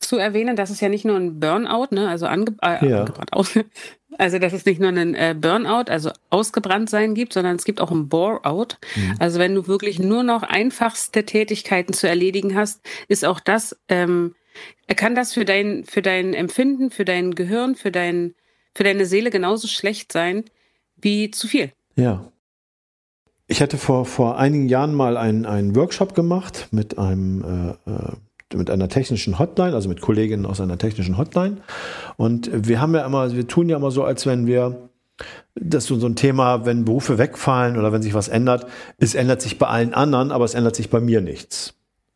zu 0.00 0.16
erwähnen, 0.18 0.56
dass 0.56 0.70
es 0.70 0.80
ja 0.80 0.88
nicht 0.88 1.04
nur 1.04 1.16
ein 1.16 1.40
Burnout, 1.40 1.88
ne, 1.90 2.08
also 2.08 2.26
ange 2.26 2.54
äh, 2.62 2.86
ja. 2.88 3.00
angebrannt, 3.00 3.32
aus, 3.32 3.58
also 4.18 4.38
dass 4.38 4.52
es 4.52 4.64
nicht 4.64 4.80
nur 4.80 4.90
einen 4.90 5.14
äh, 5.14 5.34
Burnout, 5.38 5.90
also 5.90 6.10
ausgebrannt 6.30 6.90
sein 6.90 7.14
gibt, 7.14 7.32
sondern 7.32 7.56
es 7.56 7.64
gibt 7.64 7.80
auch 7.80 7.90
ein 7.90 8.08
Bore-out. 8.08 8.78
Mhm. 8.96 9.16
Also 9.18 9.38
wenn 9.38 9.54
du 9.54 9.66
wirklich 9.66 9.98
nur 9.98 10.22
noch 10.22 10.42
einfachste 10.42 11.24
Tätigkeiten 11.24 11.92
zu 11.92 12.08
erledigen 12.08 12.54
hast, 12.54 12.80
ist 13.08 13.24
auch 13.24 13.40
das, 13.40 13.76
ähm, 13.88 14.34
kann 14.96 15.14
das 15.14 15.32
für 15.32 15.44
dein, 15.44 15.84
für 15.84 16.02
dein 16.02 16.34
Empfinden, 16.34 16.90
für 16.90 17.04
dein 17.04 17.34
Gehirn, 17.34 17.74
für 17.74 17.90
dein, 17.90 18.34
für 18.74 18.84
deine 18.84 19.06
Seele 19.06 19.30
genauso 19.30 19.68
schlecht 19.68 20.12
sein 20.12 20.44
wie 20.96 21.30
zu 21.30 21.48
viel. 21.48 21.72
Ja. 21.96 22.30
Ich 23.46 23.60
hatte 23.60 23.76
vor, 23.76 24.06
vor 24.06 24.38
einigen 24.38 24.68
Jahren 24.68 24.94
mal 24.94 25.16
einen, 25.16 25.44
einen 25.44 25.76
Workshop 25.76 26.14
gemacht 26.14 26.68
mit 26.70 26.98
einem 26.98 27.76
äh, 27.86 27.90
äh 27.90 28.12
mit 28.54 28.70
einer 28.70 28.88
technischen 28.88 29.40
Hotline, 29.40 29.74
also 29.74 29.88
mit 29.88 30.00
Kolleginnen 30.00 30.46
aus 30.46 30.60
einer 30.60 30.78
technischen 30.78 31.18
Hotline. 31.18 31.56
Und 32.16 32.48
wir 32.52 32.80
haben 32.80 32.94
ja 32.94 33.04
immer, 33.04 33.32
wir 33.32 33.48
tun 33.48 33.68
ja 33.68 33.76
immer 33.76 33.90
so, 33.90 34.04
als 34.04 34.26
wenn 34.26 34.46
wir 34.46 34.90
das 35.54 35.90
ist 35.90 36.00
so 36.00 36.06
ein 36.06 36.16
Thema, 36.16 36.66
wenn 36.66 36.84
Berufe 36.84 37.18
wegfallen 37.18 37.78
oder 37.78 37.92
wenn 37.92 38.02
sich 38.02 38.14
was 38.14 38.28
ändert, 38.28 38.66
es 38.98 39.14
ändert 39.14 39.42
sich 39.42 39.58
bei 39.58 39.66
allen 39.66 39.94
anderen, 39.94 40.32
aber 40.32 40.44
es 40.44 40.54
ändert 40.54 40.74
sich 40.74 40.90
bei 40.90 41.00
mir 41.00 41.20
nichts. 41.20 41.74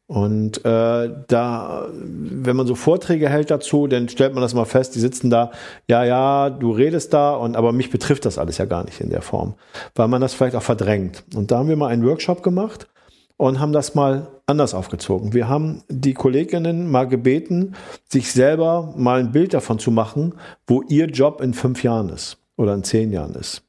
Und 0.08 0.64
äh, 0.64 1.10
da, 1.28 1.86
wenn 1.92 2.56
man 2.56 2.66
so 2.66 2.74
Vorträge 2.74 3.28
hält 3.28 3.50
dazu, 3.50 3.86
dann 3.86 4.08
stellt 4.08 4.32
man 4.32 4.40
das 4.40 4.54
mal 4.54 4.64
fest, 4.64 4.94
die 4.94 5.00
sitzen 5.00 5.28
da, 5.28 5.50
ja, 5.86 6.02
ja, 6.02 6.48
du 6.48 6.72
redest 6.72 7.12
da, 7.12 7.34
und 7.34 7.56
aber 7.56 7.72
mich 7.72 7.90
betrifft 7.90 8.24
das 8.24 8.38
alles 8.38 8.56
ja 8.56 8.64
gar 8.64 8.84
nicht 8.84 9.02
in 9.02 9.10
der 9.10 9.20
Form, 9.20 9.54
weil 9.94 10.08
man 10.08 10.22
das 10.22 10.32
vielleicht 10.32 10.56
auch 10.56 10.62
verdrängt. 10.62 11.24
Und 11.34 11.50
da 11.50 11.58
haben 11.58 11.68
wir 11.68 11.76
mal 11.76 11.88
einen 11.88 12.06
Workshop 12.06 12.42
gemacht 12.42 12.88
und 13.36 13.60
haben 13.60 13.74
das 13.74 13.94
mal 13.94 14.28
anders 14.46 14.72
aufgezogen. 14.72 15.34
Wir 15.34 15.46
haben 15.46 15.82
die 15.90 16.14
Kolleginnen 16.14 16.90
mal 16.90 17.06
gebeten, 17.06 17.74
sich 18.08 18.32
selber 18.32 18.94
mal 18.96 19.20
ein 19.20 19.32
Bild 19.32 19.52
davon 19.52 19.78
zu 19.78 19.90
machen, 19.90 20.36
wo 20.66 20.80
ihr 20.88 21.08
Job 21.08 21.42
in 21.42 21.52
fünf 21.52 21.82
Jahren 21.82 22.08
ist 22.08 22.38
oder 22.56 22.72
in 22.72 22.82
zehn 22.82 23.12
Jahren 23.12 23.34
ist. 23.34 23.62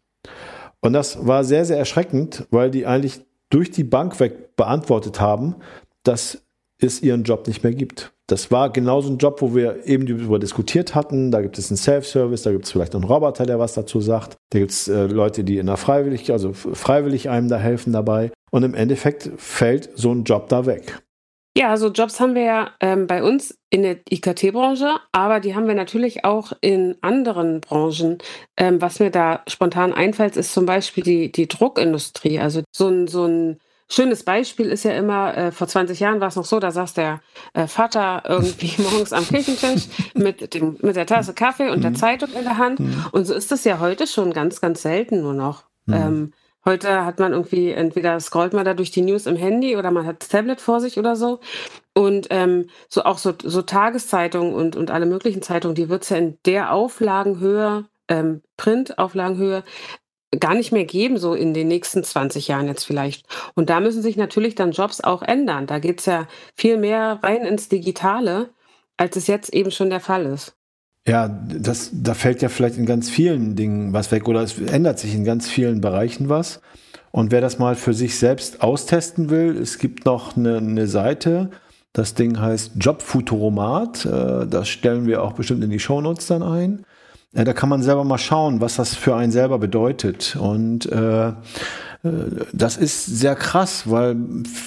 Und 0.80 0.93
das 0.93 1.28
war 1.28 1.43
sehr, 1.43 1.65
sehr 1.65 1.78
erschreckend, 1.78 2.47
weil 2.49 2.71
die 2.71 2.86
eigentlich 2.86 3.19
durch 3.49 3.71
die 3.71 3.84
Bank 3.84 4.21
weg 4.21 4.56
beantwortet 4.56 5.19
haben, 5.19 5.56
dass 6.03 6.43
es 6.81 7.01
ihren 7.01 7.23
Job 7.23 7.47
nicht 7.47 7.63
mehr 7.63 7.73
gibt. 7.73 8.13
Das 8.27 8.51
war 8.51 8.71
genauso 8.71 9.09
ein 9.09 9.17
Job, 9.17 9.41
wo 9.41 9.55
wir 9.55 9.88
eben 9.88 10.05
darüber 10.05 10.38
diskutiert 10.38 10.93
hatten. 10.93 11.31
Da 11.31 11.41
gibt 11.41 11.57
es 11.57 11.71
einen 11.71 11.77
Self-Service, 11.77 12.43
da 12.43 12.51
gibt 12.51 12.65
es 12.65 12.71
vielleicht 12.71 12.93
einen 12.93 13.03
Roboter, 13.03 13.45
der 13.45 13.59
was 13.59 13.73
dazu 13.73 14.01
sagt. 14.01 14.38
Da 14.51 14.59
gibt 14.59 14.71
es 14.71 14.88
äh, 14.88 15.07
Leute, 15.07 15.43
die 15.43 15.57
in 15.57 15.65
der 15.65 15.77
freiwillig, 15.77 16.31
also 16.31 16.53
freiwillig 16.53 17.29
einem 17.29 17.49
da 17.49 17.57
helfen 17.57 17.91
dabei. 17.91 18.31
Und 18.51 18.63
im 18.63 18.75
Endeffekt 18.75 19.31
fällt 19.38 19.89
so 19.95 20.12
ein 20.12 20.23
Job 20.23 20.47
da 20.49 20.65
weg. 20.65 21.01
Ja, 21.57 21.71
also 21.71 21.89
Jobs 21.89 22.19
haben 22.19 22.35
wir 22.35 22.43
ja 22.43 22.71
ähm, 22.79 23.07
bei 23.07 23.23
uns 23.23 23.57
in 23.71 23.81
der 23.81 23.97
IKT-Branche, 24.09 24.95
aber 25.12 25.39
die 25.39 25.55
haben 25.55 25.67
wir 25.67 25.73
natürlich 25.73 26.23
auch 26.23 26.53
in 26.62 26.95
anderen 27.01 27.59
Branchen. 27.59 28.19
Ähm, 28.55 28.79
was 28.81 28.99
mir 28.99 29.09
da 29.09 29.41
spontan 29.47 29.91
einfällt, 29.91 30.38
ist 30.38 30.53
zum 30.53 30.65
Beispiel 30.65 31.03
die, 31.03 31.31
die 31.31 31.47
Druckindustrie. 31.47 32.39
Also 32.39 32.62
so 32.71 32.88
ein, 32.88 33.07
so 33.07 33.25
ein 33.25 33.59
schönes 33.89 34.23
Beispiel 34.23 34.67
ist 34.67 34.84
ja 34.84 34.91
immer, 34.91 35.36
äh, 35.36 35.52
vor 35.52 35.67
20 35.67 35.99
Jahren 35.99 36.21
war 36.21 36.28
es 36.28 36.36
noch 36.36 36.45
so, 36.45 36.60
da 36.60 36.71
saß 36.71 36.93
der 36.93 37.21
äh, 37.54 37.67
Vater 37.67 38.23
irgendwie 38.28 38.73
morgens 38.82 39.13
am 39.13 39.28
Küchentisch 39.28 39.88
mit, 40.13 40.54
dem, 40.54 40.78
mit 40.82 40.95
der 40.95 41.06
Tasse 41.06 41.34
Kaffee 41.34 41.69
und 41.69 41.84
der 41.84 41.91
mhm. 41.91 41.95
Zeitung 41.95 42.30
in 42.34 42.43
der 42.43 42.58
Hand. 42.58 42.80
Mhm. 42.80 43.06
Und 43.12 43.25
so 43.25 43.34
ist 43.34 43.52
das 43.52 43.63
ja 43.63 43.80
heute 43.80 44.08
schon 44.08 44.32
ganz, 44.32 44.62
ganz 44.62 44.82
selten 44.82 45.21
nur 45.21 45.34
noch. 45.34 45.63
Mhm. 45.86 45.93
Ähm, 45.93 46.34
heute 46.65 47.04
hat 47.04 47.19
man 47.19 47.34
irgendwie, 47.34 47.71
entweder 47.71 48.19
scrollt 48.19 48.54
man 48.54 48.65
da 48.65 48.73
durch 48.73 48.91
die 48.91 49.02
News 49.02 49.25
im 49.25 49.36
Handy 49.36 49.75
oder 49.75 49.91
man 49.91 50.06
hat 50.06 50.21
das 50.21 50.30
Tablet 50.30 50.62
vor 50.62 50.80
sich 50.82 50.99
oder 50.99 51.15
so. 51.15 51.39
Und 51.93 52.28
ähm, 52.30 52.67
so 52.88 53.04
auch 53.04 53.17
so, 53.17 53.34
so 53.43 53.62
Tageszeitungen 53.63 54.54
und, 54.54 54.75
und 54.75 54.91
alle 54.91 55.06
möglichen 55.08 55.41
Zeitungen, 55.41 55.75
die 55.75 55.89
wird 55.89 56.04
es 56.04 56.10
ja 56.10 56.17
in 56.17 56.38
der 56.45 56.71
Auflagenhöhe, 56.71 57.86
ähm, 58.08 58.41
Printauflagenhöhe, 58.58 59.63
gar 60.37 60.53
nicht 60.53 60.71
mehr 60.71 60.85
geben, 60.85 61.17
so 61.17 61.33
in 61.33 61.53
den 61.53 61.67
nächsten 61.67 62.03
20 62.03 62.47
Jahren 62.47 62.67
jetzt 62.67 62.83
vielleicht. 62.83 63.25
Und 63.55 63.69
da 63.69 63.79
müssen 63.79 64.01
sich 64.01 64.15
natürlich 64.15 64.55
dann 64.55 64.71
Jobs 64.71 65.01
auch 65.01 65.21
ändern. 65.21 65.65
Da 65.65 65.79
geht 65.79 65.99
es 65.99 66.05
ja 66.05 66.27
viel 66.55 66.77
mehr 66.77 67.19
rein 67.23 67.45
ins 67.45 67.69
Digitale, 67.69 68.49
als 68.97 69.15
es 69.15 69.27
jetzt 69.27 69.53
eben 69.53 69.71
schon 69.71 69.89
der 69.89 69.99
Fall 69.99 70.25
ist. 70.25 70.55
Ja, 71.07 71.27
das, 71.27 71.89
da 71.93 72.13
fällt 72.13 72.41
ja 72.41 72.49
vielleicht 72.49 72.77
in 72.77 72.85
ganz 72.85 73.09
vielen 73.09 73.55
Dingen 73.55 73.93
was 73.93 74.11
weg 74.11 74.27
oder 74.27 74.41
es 74.41 74.59
ändert 74.59 74.99
sich 74.99 75.15
in 75.15 75.23
ganz 75.23 75.49
vielen 75.49 75.81
Bereichen 75.81 76.29
was. 76.29 76.61
Und 77.11 77.31
wer 77.31 77.41
das 77.41 77.57
mal 77.57 77.75
für 77.75 77.93
sich 77.93 78.19
selbst 78.19 78.61
austesten 78.61 79.31
will, 79.31 79.57
es 79.57 79.79
gibt 79.79 80.05
noch 80.05 80.37
eine, 80.37 80.57
eine 80.57 80.85
Seite, 80.85 81.49
das 81.93 82.13
Ding 82.13 82.39
heißt 82.39 82.73
Jobfuturomat. 82.77 84.05
Äh, 84.05 84.47
das 84.47 84.69
stellen 84.69 85.07
wir 85.07 85.23
auch 85.23 85.33
bestimmt 85.33 85.63
in 85.63 85.69
die 85.69 85.79
Shownotes 85.79 86.27
dann 86.27 86.43
ein. 86.43 86.85
Äh, 87.33 87.43
da 87.43 87.53
kann 87.53 87.69
man 87.69 87.81
selber 87.81 88.03
mal 88.03 88.17
schauen, 88.17 88.61
was 88.61 88.75
das 88.75 88.95
für 88.95 89.15
einen 89.15 89.31
selber 89.31 89.59
bedeutet. 89.59 90.35
Und 90.35 90.85
äh, 90.91 91.33
das 92.53 92.77
ist 92.77 93.05
sehr 93.05 93.35
krass, 93.35 93.89
weil 93.89 94.15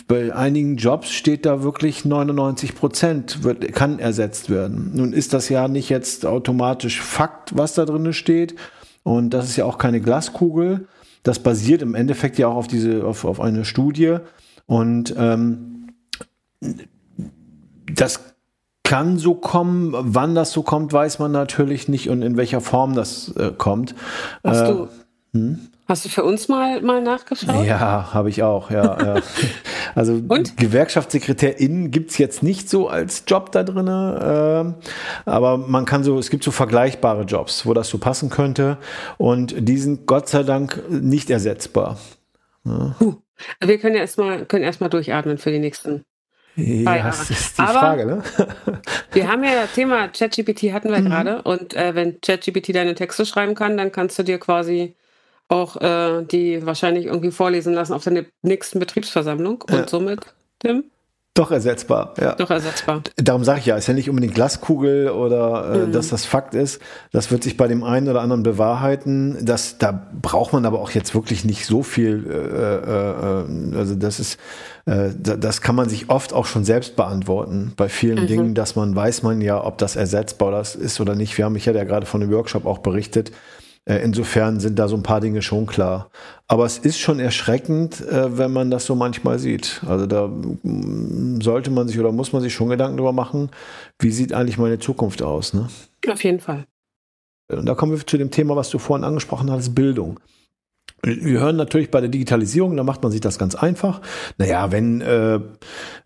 bei 0.07 0.35
einigen 0.35 0.77
Jobs 0.77 1.13
steht 1.13 1.47
da 1.47 1.63
wirklich 1.63 2.05
99 2.05 2.75
Prozent 2.75 3.39
kann 3.73 3.99
ersetzt 3.99 4.51
werden. 4.51 4.91
Nun 4.95 5.15
ist 5.15 5.33
das 5.33 5.49
ja 5.49 5.67
nicht 5.67 5.89
jetzt 5.89 6.27
automatisch 6.27 7.01
Fakt, 7.01 7.57
was 7.57 7.73
da 7.75 7.87
drin 7.87 8.13
steht. 8.13 8.55
Und 9.03 9.31
das 9.31 9.49
ist 9.49 9.57
ja 9.57 9.65
auch 9.65 9.79
keine 9.79 10.01
Glaskugel. 10.01 10.87
Das 11.23 11.39
basiert 11.39 11.81
im 11.81 11.95
Endeffekt 11.95 12.39
ja 12.39 12.49
auch 12.49 12.57
auf 12.57 12.67
diese, 12.67 13.05
auf, 13.05 13.25
auf 13.25 13.41
eine 13.41 13.65
Studie. 13.65 14.19
Und 14.67 15.15
ähm, 15.17 15.89
das 17.87 18.32
kann 18.85 19.19
so 19.19 19.35
kommen. 19.35 19.93
Wann 19.93 20.35
das 20.35 20.53
so 20.53 20.63
kommt, 20.63 20.93
weiß 20.93 21.19
man 21.19 21.33
natürlich 21.33 21.89
nicht 21.89 22.11
und 22.11 22.23
in 22.23 22.37
welcher 22.37 22.61
Form 22.61 22.95
das 22.95 23.35
äh, 23.37 23.53
kommt. 23.57 23.95
Hast 24.45 24.63
äh, 24.63 24.69
du? 24.69 24.89
Hm? 25.33 25.59
Hast 25.89 26.05
du 26.05 26.09
für 26.09 26.25
uns 26.25 26.49
mal, 26.49 26.81
mal 26.81 27.03
nachgeschaut? 27.03 27.67
Ja, 27.67 28.15
habe 28.15 28.31
ich 28.31 28.43
auch, 28.43 28.71
ja. 28.71 29.15
ja. 29.15 29.23
Also 29.95 30.15
Und? 30.27 30.57
GewerkschaftssekretärInnen 30.57 31.91
gibt 31.91 32.13
es 32.13 32.19
jetzt 32.19 32.43
nicht 32.43 32.71
so 32.71 32.89
als 32.89 33.25
Job 33.27 33.53
da 33.53 33.63
drin, 33.63 33.89
äh, 33.89 34.73
aber 35.27 35.59
man 35.59 35.85
kann 35.85 36.03
so, 36.03 36.19
es 36.19 36.31
gibt 36.31 36.45
so 36.45 36.51
vergleichbare 36.51 37.25
Jobs, 37.25 37.67
wo 37.67 37.75
das 37.75 37.89
so 37.89 37.99
passen 37.99 38.31
könnte 38.31 38.79
und 39.19 39.55
die 39.59 39.77
sind 39.77 40.07
Gott 40.07 40.31
sei 40.31 40.45
Dank 40.45 40.83
nicht 40.89 41.29
ersetzbar. 41.29 41.99
Ja. 42.65 42.95
Wir 43.61 43.79
können 43.79 43.97
ja 43.97 44.01
erstmal 44.01 44.47
können 44.47 44.65
erstmal 44.65 44.89
durchatmen 44.89 45.37
für 45.37 45.51
die 45.51 45.59
nächsten 45.59 46.05
ja, 46.57 47.03
das 47.05 47.31
ist 47.31 47.59
die 47.59 47.63
Aber 47.63 47.79
Frage, 47.79 48.07
ne? 48.07 48.23
wir 49.13 49.29
haben 49.29 49.43
ja 49.45 49.63
das 49.63 49.73
Thema 49.73 50.09
ChatGPT 50.09 50.73
hatten 50.73 50.91
wir 50.91 51.01
mhm. 51.01 51.05
gerade 51.07 51.43
und 51.43 51.75
äh, 51.75 51.95
wenn 51.95 52.21
ChatGPT 52.21 52.75
deine 52.75 52.95
Texte 52.95 53.25
schreiben 53.25 53.55
kann, 53.55 53.77
dann 53.77 53.93
kannst 53.93 54.19
du 54.19 54.23
dir 54.23 54.39
quasi 54.39 54.95
auch 55.49 55.81
äh, 55.81 56.23
die 56.25 56.65
wahrscheinlich 56.65 57.07
irgendwie 57.07 57.31
vorlesen 57.31 57.75
lassen 57.75 57.93
auf 57.93 58.05
der 58.05 58.25
nächsten 58.43 58.79
Betriebsversammlung 58.79 59.63
und 59.63 59.73
ja. 59.73 59.89
somit, 59.89 60.21
Tim? 60.59 60.85
Doch 61.35 61.51
ersetzbar, 61.51 62.13
ja. 62.21 62.35
Doch 62.35 62.51
ersetzbar. 62.51 63.03
Darum 63.17 63.43
sage 63.43 63.61
ich 63.61 63.67
ja, 63.67 63.77
ist 63.77 63.87
ja 63.87 63.95
nicht 63.95 64.11
unbedingt 64.11 64.35
Glaskugel 64.35 65.09
oder 65.09 65.73
äh, 65.73 65.79
mhm. 65.87 65.93
dass 65.93 66.11
das 66.11 66.27
Fakt 66.27 66.53
ist. 66.55 66.79
Das 67.11 67.31
wird 67.31 67.43
sich 67.43 67.57
bei 67.57 67.69
dem 67.69 67.85
einen 67.85 68.07
oder 68.07 68.21
anderen 68.21 68.43
bewahrheiten. 68.43 69.39
Das, 69.43 69.79
da 69.79 70.09
braucht 70.21 70.53
man 70.53 70.67
aber 70.67 70.81
auch 70.81 70.91
jetzt 70.91 71.15
wirklich 71.15 71.47
nicht 71.47 71.65
so 71.65 71.83
viel. 71.83 72.27
Äh, 72.29 73.75
äh, 73.75 73.79
also 73.79 73.95
das 73.95 74.21
ist, 74.21 74.39
äh, 74.85 75.09
das 75.17 75.63
kann 75.63 75.75
man 75.75 75.89
sich 75.89 76.11
oft 76.11 76.35
auch 76.35 76.45
schon 76.45 76.67
selbst 76.67 76.97
beantworten. 76.97 77.73
Bei 77.79 77.89
vielen 77.89 78.25
mhm. 78.25 78.27
Dingen, 78.27 78.55
dass 78.55 78.77
man 78.77 78.95
weiß 78.95 79.23
man 79.23 79.41
ja, 79.41 79.65
ob 79.65 79.79
das 79.79 79.97
ersetzbar 79.97 80.61
ist 80.61 81.01
oder 81.01 81.15
nicht. 81.15 81.39
Wir 81.39 81.47
haben, 81.47 81.57
ich 81.57 81.67
hatte 81.67 81.79
ja 81.79 81.85
gerade 81.85 82.05
von 82.05 82.23
einem 82.23 82.31
Workshop 82.31 82.67
auch 82.67 82.79
berichtet, 82.79 83.31
äh, 83.31 83.62
insofern 83.87 84.61
sind 84.61 84.79
da 84.79 84.87
so 84.89 84.97
ein 84.97 85.03
paar 85.03 85.21
Dinge 85.21 85.43
schon 85.43 85.67
klar. 85.67 86.11
Aber 86.47 86.65
es 86.65 86.79
ist 86.79 86.99
schon 86.99 87.19
erschreckend, 87.19 88.01
äh, 88.01 88.39
wenn 88.39 88.53
man 88.53 88.71
das 88.71 88.85
so 88.85 88.95
manchmal 88.95 89.39
sieht. 89.39 89.83
Also 89.87 90.07
da 90.07 90.29
mm, 90.29 91.41
sollte 91.41 91.71
man 91.71 91.89
sich 91.89 91.99
oder 91.99 92.13
muss 92.13 92.33
man 92.33 92.43
sich 92.43 92.55
schon 92.55 92.69
Gedanken 92.69 92.97
darüber 92.97 93.13
machen, 93.13 93.51
wie 93.99 94.13
sieht 94.13 94.33
eigentlich 94.33 94.59
meine 94.59 94.79
Zukunft 94.79 95.23
aus. 95.23 95.53
Ne? 95.53 95.69
Auf 96.09 96.23
jeden 96.23 96.41
Fall. 96.41 96.67
Und 97.51 97.67
da 97.67 97.75
kommen 97.75 97.93
wir 97.93 98.07
zu 98.07 98.17
dem 98.17 98.31
Thema, 98.31 98.57
was 98.57 98.71
du 98.71 98.79
vorhin 98.79 99.05
angesprochen 99.05 99.51
hast, 99.51 99.75
Bildung. 99.75 100.21
Wir 101.05 101.41
hören 101.41 101.57
natürlich 101.57 101.91
bei 101.91 102.01
der 102.01 102.09
Digitalisierung, 102.09 102.77
da 102.77 102.85
macht 102.85 103.03
man 103.03 103.11
sich 103.11 103.21
das 103.21 103.37
ganz 103.37 103.57
einfach. 103.57 104.01
Naja, 104.39 104.71
wenn, 104.71 105.01
äh, 105.01 105.41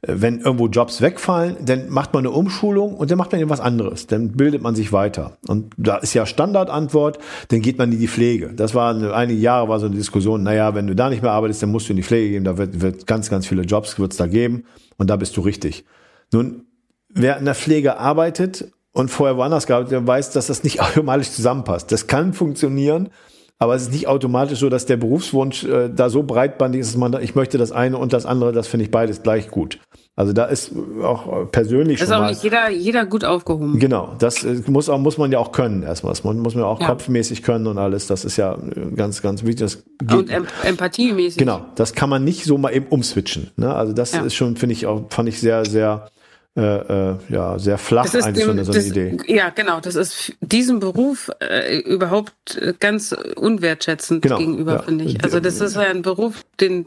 wenn 0.01 0.41
irgendwo 0.41 0.69
Jobs 0.69 1.03
wegfallen, 1.03 1.59
dann 1.61 1.91
macht 1.91 2.15
man 2.15 2.23
eine 2.25 2.31
Umschulung 2.31 2.95
und 2.95 3.11
dann 3.11 3.19
macht 3.19 3.31
man 3.33 3.43
etwas 3.43 3.61
anderes. 3.61 4.07
Dann 4.07 4.33
bildet 4.33 4.63
man 4.63 4.75
sich 4.75 4.95
weiter. 4.95 5.37
Und 5.47 5.75
da 5.77 5.99
ist 5.99 6.15
ja 6.15 6.25
Standardantwort, 6.25 7.19
dann 7.49 7.61
geht 7.61 7.77
man 7.77 7.93
in 7.93 7.99
die 7.99 8.09
Pflege. 8.09 8.55
Das 8.55 8.75
war 8.75 8.95
eine, 8.95 9.13
einige 9.13 9.39
Jahre 9.39 9.69
war 9.69 9.81
so 9.81 9.87
eine 9.87 9.97
Diskussion, 9.97 10.43
naja, 10.43 10.75
wenn 10.75 10.87
du 10.87 10.97
da 10.97 11.11
nicht 11.11 11.21
mehr 11.21 11.33
arbeitest, 11.33 11.63
dann 11.63 11.73
musst 11.73 11.89
du 11.89 11.93
in 11.93 11.99
die 11.99 12.03
Pflege 12.03 12.31
gehen, 12.31 12.45
da 12.45 12.57
wird, 12.57 12.81
wird 12.81 13.07
ganz, 13.07 13.29
ganz 13.29 13.47
viele 13.47 13.65
Jobs 13.65 13.99
wird's 13.99 14.17
da 14.17 14.27
geben 14.27 14.65
und 14.97 15.11
da 15.11 15.17
bist 15.17 15.37
du 15.37 15.43
richtig. 15.43 15.85
Nun, 16.33 16.63
wer 17.11 17.37
in 17.37 17.45
der 17.45 17.55
Pflege 17.55 17.99
arbeitet 17.99 18.73
und 18.93 19.11
vorher 19.11 19.37
woanders 19.37 19.67
gearbeitet, 19.67 19.93
der 19.93 20.07
weiß, 20.07 20.31
dass 20.31 20.47
das 20.47 20.65
nicht 20.65 20.81
automatisch 20.81 21.33
zusammenpasst. 21.33 21.93
Das 21.93 22.07
kann 22.07 22.33
funktionieren, 22.33 23.11
aber 23.59 23.75
es 23.75 23.83
ist 23.83 23.93
nicht 23.93 24.07
automatisch 24.07 24.59
so, 24.59 24.69
dass 24.69 24.85
der 24.85 24.99
Berufswunsch 24.99 25.65
äh, 25.65 25.89
da 25.89 26.11
so 26.11 26.23
breitbandig 26.23 26.83
ist, 26.83 26.93
dass 26.93 26.97
man, 26.99 27.23
ich 27.23 27.35
möchte 27.35 27.57
das 27.57 27.73
eine 27.73 27.97
und 27.97 28.13
das 28.13 28.27
andere, 28.27 28.53
das 28.53 28.67
finde 28.67 28.85
ich 28.85 28.91
beides 28.91 29.23
gleich 29.23 29.49
gut. 29.49 29.79
Also 30.15 30.33
da 30.33 30.47
ist 30.47 30.73
auch 31.03 31.51
persönlich 31.53 31.99
das 31.99 32.09
schon. 32.09 32.19
Ist 32.19 32.23
auch 32.23 32.29
nicht 32.31 32.43
jeder, 32.43 32.71
jeder 32.71 33.05
gut 33.05 33.25
aufgehoben. 33.25 33.79
Genau, 33.79 34.15
das 34.19 34.45
äh, 34.45 34.63
muss, 34.67 34.89
auch, 34.89 34.99
muss 34.99 35.19
man 35.19 35.31
ja 35.31 35.39
auch 35.39 35.53
können 35.53 35.83
erstmal. 35.83 36.13
Das 36.13 36.25
muss 36.25 36.55
man 36.55 36.65
auch 36.65 36.81
ja. 36.81 36.87
kopfmäßig 36.87 37.43
können 37.43 37.67
und 37.67 37.77
alles. 37.77 38.07
Das 38.07 38.25
ist 38.25 38.37
ja 38.37 38.55
äh, 38.55 38.95
ganz, 38.95 39.21
ganz 39.21 39.45
wichtig. 39.45 39.79
Und 40.11 40.31
em 40.31 40.47
empathiemäßig. 40.63 41.39
Genau, 41.39 41.67
das 41.75 41.95
kann 41.95 42.09
man 42.09 42.25
nicht 42.25 42.45
so 42.45 42.57
mal 42.57 42.75
eben 42.75 42.87
umswitchen. 42.87 43.51
Ne? 43.57 43.75
Also 43.75 43.93
das 43.93 44.13
ja. 44.13 44.23
ist 44.23 44.35
schon, 44.35 44.57
finde 44.57 44.75
ich 44.75 44.87
auch, 44.87 45.05
fand 45.11 45.29
ich 45.29 45.39
sehr, 45.39 45.67
sehr 45.67 46.09
äh, 46.57 46.61
äh, 46.61 47.17
ja, 47.29 47.59
sehr 47.59 47.77
flach 47.77 48.13
eigentlich 48.15 48.35
dem, 48.35 48.45
so 48.47 48.51
eine, 48.51 48.65
so 48.65 48.73
eine 48.73 48.81
das, 48.81 48.89
Idee. 48.89 49.17
Ja, 49.27 49.51
genau. 49.51 49.81
Das 49.81 49.95
ist 49.95 50.33
diesem 50.41 50.81
Beruf 50.81 51.31
äh, 51.41 51.79
überhaupt 51.81 52.59
ganz 52.81 53.13
unwertschätzend 53.13 54.23
genau, 54.23 54.39
gegenüber, 54.39 54.73
ja. 54.75 54.83
finde 54.83 55.05
ich. 55.05 55.23
Also 55.23 55.41
das 55.41 55.61
ist 55.61 55.75
ja 55.77 55.83
ein 55.83 56.01
Beruf, 56.01 56.45
den, 56.59 56.87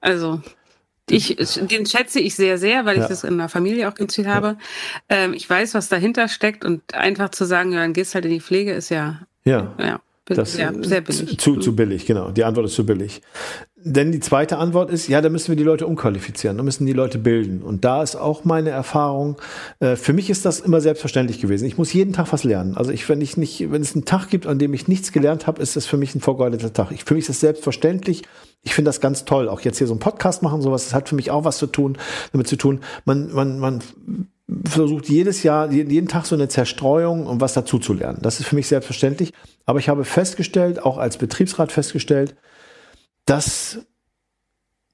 also 0.00 0.40
ich, 1.10 1.36
den 1.36 1.84
schätze 1.84 2.20
ich 2.20 2.34
sehr, 2.34 2.56
sehr, 2.56 2.86
weil 2.86 2.96
ja. 2.96 3.02
ich 3.02 3.08
das 3.08 3.24
in 3.24 3.36
der 3.36 3.48
Familie 3.48 3.88
auch 3.88 3.94
ganz 3.94 4.14
viel 4.14 4.28
habe. 4.28 4.56
Ähm, 5.08 5.34
ich 5.34 5.48
weiß, 5.48 5.74
was 5.74 5.88
dahinter 5.88 6.28
steckt 6.28 6.64
und 6.64 6.94
einfach 6.94 7.30
zu 7.30 7.44
sagen, 7.44 7.72
ja, 7.72 7.80
dann 7.80 7.92
gehst 7.92 8.14
halt 8.14 8.24
in 8.24 8.30
die 8.30 8.40
Pflege, 8.40 8.72
ist 8.72 8.88
ja, 8.88 9.20
ja. 9.44 9.74
ja 9.78 10.00
das, 10.24 10.56
ja, 10.56 10.72
sehr 10.80 11.00
billig. 11.00 11.38
Zu, 11.38 11.56
zu 11.56 11.74
billig, 11.74 12.06
genau. 12.06 12.30
Die 12.30 12.44
Antwort 12.44 12.66
ist 12.66 12.74
zu 12.74 12.86
billig. 12.86 13.20
Denn 13.82 14.12
die 14.12 14.20
zweite 14.20 14.58
Antwort 14.58 14.90
ist, 14.90 15.08
ja, 15.08 15.22
da 15.22 15.30
müssen 15.30 15.48
wir 15.48 15.56
die 15.56 15.62
Leute 15.62 15.86
umqualifizieren, 15.86 16.58
da 16.58 16.62
müssen 16.62 16.84
die 16.84 16.92
Leute 16.92 17.18
bilden. 17.18 17.62
Und 17.62 17.84
da 17.84 18.02
ist 18.02 18.14
auch 18.14 18.44
meine 18.44 18.68
Erfahrung, 18.70 19.36
äh, 19.78 19.96
für 19.96 20.12
mich 20.12 20.28
ist 20.28 20.44
das 20.44 20.60
immer 20.60 20.82
selbstverständlich 20.82 21.40
gewesen. 21.40 21.64
Ich 21.64 21.78
muss 21.78 21.92
jeden 21.92 22.12
Tag 22.12 22.30
was 22.30 22.44
lernen. 22.44 22.76
Also 22.76 22.90
ich, 22.90 23.08
wenn 23.08 23.22
ich 23.22 23.38
nicht, 23.38 23.72
wenn 23.72 23.80
es 23.80 23.94
einen 23.94 24.04
Tag 24.04 24.28
gibt, 24.28 24.46
an 24.46 24.58
dem 24.58 24.74
ich 24.74 24.86
nichts 24.86 25.12
gelernt 25.12 25.46
habe, 25.46 25.62
ist 25.62 25.76
das 25.76 25.86
für 25.86 25.96
mich 25.96 26.14
ein 26.14 26.20
vorgeudeter 26.20 26.72
Tag. 26.72 26.92
Ich, 26.92 27.04
für 27.04 27.14
mich 27.14 27.22
ist 27.22 27.30
das 27.30 27.40
selbstverständlich. 27.40 28.22
Ich 28.62 28.74
finde 28.74 28.90
das 28.90 29.00
ganz 29.00 29.24
toll. 29.24 29.48
Auch 29.48 29.62
jetzt 29.62 29.78
hier 29.78 29.86
so 29.86 29.94
einen 29.94 30.00
Podcast 30.00 30.42
machen, 30.42 30.60
sowas, 30.60 30.84
das 30.84 30.94
hat 30.94 31.08
für 31.08 31.14
mich 31.14 31.30
auch 31.30 31.44
was 31.44 31.56
zu 31.56 31.66
tun, 31.66 31.96
damit 32.32 32.48
zu 32.48 32.56
tun. 32.56 32.80
Man, 33.06 33.32
man, 33.32 33.58
man 33.58 33.80
versucht 34.68 35.08
jedes 35.08 35.42
Jahr, 35.42 35.70
jeden 35.70 36.08
Tag 36.08 36.26
so 36.26 36.34
eine 36.34 36.48
Zerstreuung 36.48 37.26
um 37.26 37.40
was 37.40 37.54
dazu 37.54 37.78
zu 37.78 37.94
lernen. 37.94 38.18
Das 38.20 38.40
ist 38.40 38.46
für 38.46 38.56
mich 38.56 38.66
selbstverständlich. 38.66 39.32
Aber 39.64 39.78
ich 39.78 39.88
habe 39.88 40.04
festgestellt, 40.04 40.82
auch 40.82 40.98
als 40.98 41.16
Betriebsrat 41.16 41.72
festgestellt, 41.72 42.34
dass 43.26 43.78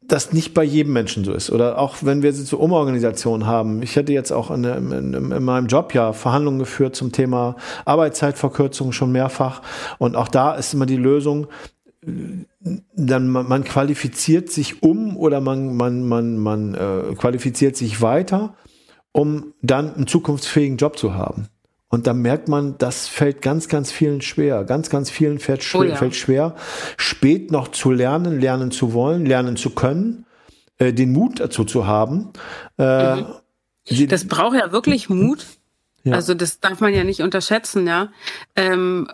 das 0.03 0.33
nicht 0.33 0.55
bei 0.55 0.63
jedem 0.63 0.93
Menschen 0.93 1.25
so 1.25 1.33
ist. 1.33 1.51
Oder 1.51 1.79
auch 1.79 1.97
wenn 2.03 2.23
wir 2.23 2.33
so 2.33 2.59
Umorganisationen 2.59 3.47
haben. 3.47 3.83
Ich 3.83 3.97
hätte 3.97 4.13
jetzt 4.13 4.31
auch 4.31 4.51
in, 4.51 4.65
in, 4.65 5.15
in, 5.15 5.43
meinem 5.43 5.67
Job 5.67 5.95
ja 5.95 6.13
Verhandlungen 6.13 6.61
geführt 6.61 6.95
zum 6.95 7.13
Thema 7.13 7.57
Arbeitszeitverkürzung 7.85 8.93
schon 8.93 9.13
mehrfach. 9.13 9.63
Und 9.99 10.17
auch 10.17 10.29
da 10.29 10.55
ist 10.55 10.75
immer 10.75 10.87
die 10.87 10.97
Lösung, 10.97 11.49
dann 12.03 13.29
man, 13.29 13.49
man 13.49 13.65
qualifiziert 13.65 14.51
sich 14.51 14.83
um 14.83 15.17
oder 15.17 15.41
man, 15.41 15.75
man, 15.77 16.07
man, 16.07 16.39
man 16.39 16.75
äh, 16.75 17.15
qualifiziert 17.17 17.77
sich 17.77 18.01
weiter, 18.01 18.55
um 19.13 19.55
dann 19.63 19.95
einen 19.95 20.07
zukunftsfähigen 20.07 20.77
Job 20.77 20.99
zu 20.99 21.15
haben. 21.15 21.49
Und 21.89 22.07
da 22.07 22.15
merkt 22.15 22.49
man, 22.49 22.77
das 22.79 23.07
fällt 23.07 23.43
ganz, 23.43 23.69
ganz 23.69 23.93
vielen 23.93 24.21
schwer. 24.21 24.65
Ganz, 24.65 24.91
ganz 24.91 25.09
vielen 25.09 25.39
fällt, 25.39 25.63
schwer, 25.63 25.81
oh 25.81 25.85
ja. 25.85 25.97
fällt 25.97 26.17
schwer, 26.17 26.57
spät 26.97 27.53
noch 27.53 27.69
zu 27.69 27.91
lernen, 27.91 28.41
lernen 28.41 28.71
zu 28.71 28.93
wollen, 28.93 29.25
lernen 29.25 29.57
zu 29.57 29.71
können, 29.71 30.27
äh, 30.79 30.93
den 30.93 31.13
Mut 31.13 31.39
dazu 31.39 31.65
zu 31.65 31.87
haben. 31.87 32.33
Äh, 32.79 33.17
mhm. 33.17 34.09
Das 34.09 34.27
braucht 34.27 34.57
ja 34.57 34.73
wirklich 34.73 35.09
Mut. 35.09 35.47
Ja. 36.03 36.15
Also 36.15 36.35
das 36.35 36.61
darf 36.61 36.81
man 36.81 36.93
ja 36.93 37.05
nicht 37.05 37.21
unterschätzen, 37.21 37.87
ja. 37.87 38.11
Ähm, 38.57 39.09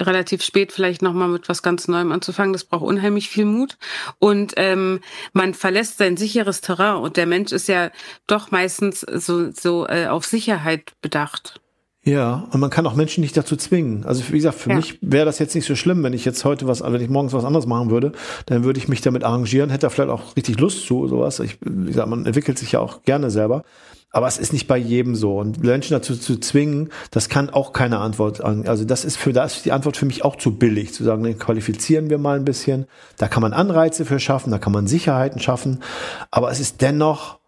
relativ 0.00 0.42
spät 0.42 0.72
vielleicht 0.72 1.02
nochmal 1.02 1.28
mit 1.28 1.48
was 1.48 1.62
ganz 1.62 1.88
Neuem 1.88 2.12
anzufangen. 2.12 2.52
Das 2.52 2.64
braucht 2.64 2.84
unheimlich 2.84 3.28
viel 3.28 3.44
Mut. 3.44 3.76
Und 4.18 4.54
ähm, 4.56 5.00
man 5.32 5.54
verlässt 5.54 5.98
sein 5.98 6.16
sicheres 6.16 6.60
Terrain 6.60 6.96
und 6.96 7.16
der 7.16 7.26
Mensch 7.26 7.52
ist 7.52 7.68
ja 7.68 7.90
doch 8.26 8.50
meistens 8.50 9.00
so, 9.00 9.50
so 9.52 9.86
äh, 9.86 10.06
auf 10.06 10.24
Sicherheit 10.24 10.92
bedacht. 11.00 11.60
Ja, 12.04 12.46
und 12.50 12.60
man 12.60 12.68
kann 12.68 12.86
auch 12.86 12.94
Menschen 12.94 13.22
nicht 13.22 13.34
dazu 13.34 13.56
zwingen. 13.56 14.04
Also 14.04 14.22
wie 14.28 14.36
gesagt, 14.36 14.58
für 14.58 14.70
ja. 14.70 14.76
mich 14.76 14.98
wäre 15.00 15.24
das 15.24 15.38
jetzt 15.38 15.54
nicht 15.54 15.66
so 15.66 15.74
schlimm, 15.74 16.02
wenn 16.02 16.12
ich 16.12 16.26
jetzt 16.26 16.44
heute 16.44 16.68
was, 16.68 16.82
wenn 16.82 17.00
ich 17.00 17.08
morgens 17.08 17.32
was 17.32 17.46
anderes 17.46 17.66
machen 17.66 17.90
würde, 17.90 18.12
dann 18.44 18.62
würde 18.62 18.78
ich 18.78 18.88
mich 18.88 19.00
damit 19.00 19.24
arrangieren, 19.24 19.70
hätte 19.70 19.86
da 19.86 19.88
vielleicht 19.88 20.10
auch 20.10 20.36
richtig 20.36 20.60
Lust 20.60 20.86
zu, 20.86 21.08
sowas. 21.08 21.40
Ich, 21.40 21.56
wie 21.62 21.86
gesagt, 21.86 22.08
man 22.08 22.26
entwickelt 22.26 22.58
sich 22.58 22.72
ja 22.72 22.80
auch 22.80 23.02
gerne 23.04 23.30
selber. 23.30 23.64
Aber 24.10 24.28
es 24.28 24.38
ist 24.38 24.52
nicht 24.52 24.68
bei 24.68 24.76
jedem 24.76 25.16
so. 25.16 25.38
Und 25.38 25.64
Menschen 25.64 25.94
dazu 25.94 26.14
zu 26.14 26.38
zwingen, 26.38 26.90
das 27.10 27.28
kann 27.28 27.50
auch 27.50 27.72
keine 27.72 27.98
Antwort 27.98 28.42
an. 28.42 28.68
Also 28.68 28.84
das 28.84 29.04
ist 29.04 29.16
für, 29.16 29.32
da 29.32 29.44
ist 29.44 29.64
die 29.64 29.72
Antwort 29.72 29.96
für 29.96 30.06
mich 30.06 30.24
auch 30.24 30.36
zu 30.36 30.56
billig, 30.56 30.92
zu 30.92 31.02
sagen, 31.02 31.24
dann 31.24 31.38
qualifizieren 31.38 32.10
wir 32.10 32.18
mal 32.18 32.36
ein 32.36 32.44
bisschen. 32.44 32.86
Da 33.16 33.26
kann 33.28 33.42
man 33.42 33.52
Anreize 33.52 34.04
für 34.04 34.20
schaffen, 34.20 34.52
da 34.52 34.58
kann 34.58 34.72
man 34.72 34.86
Sicherheiten 34.86 35.40
schaffen. 35.40 35.82
Aber 36.30 36.50
es 36.52 36.60
ist 36.60 36.80
dennoch, 36.80 37.40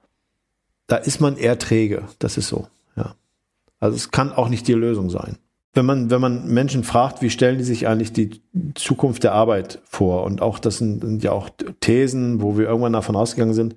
da 0.89 0.97
ist 0.97 1.21
man 1.21 1.37
eher 1.37 1.59
träge. 1.59 2.03
Das 2.19 2.37
ist 2.37 2.49
so. 2.49 2.67
Also 3.81 3.97
es 3.97 4.11
kann 4.11 4.33
auch 4.33 4.49
nicht 4.49 4.69
die 4.69 4.73
Lösung 4.73 5.11
sein. 5.11 5.39
Wenn 5.75 5.85
man, 5.85 6.11
wenn 6.11 6.21
man 6.21 6.47
Menschen 6.47 6.85
fragt, 6.85 7.21
wie 7.21 7.29
stellen 7.29 7.59
die 7.59 7.65
sich 7.65 7.87
eigentlich 7.87 8.13
die 8.13 8.43
Zukunft 8.75 9.25
der 9.25 9.33
Arbeit 9.33 9.81
vor? 9.85 10.25
Und 10.25 10.41
auch 10.41 10.59
das 10.59 10.79
sind, 10.79 11.03
sind 11.03 11.23
ja 11.23 11.33
auch 11.33 11.51
Thesen, 11.81 12.41
wo 12.41 12.57
wir 12.57 12.67
irgendwann 12.67 12.95
davon 12.95 13.15
ausgegangen 13.15 13.53
sind, 13.53 13.77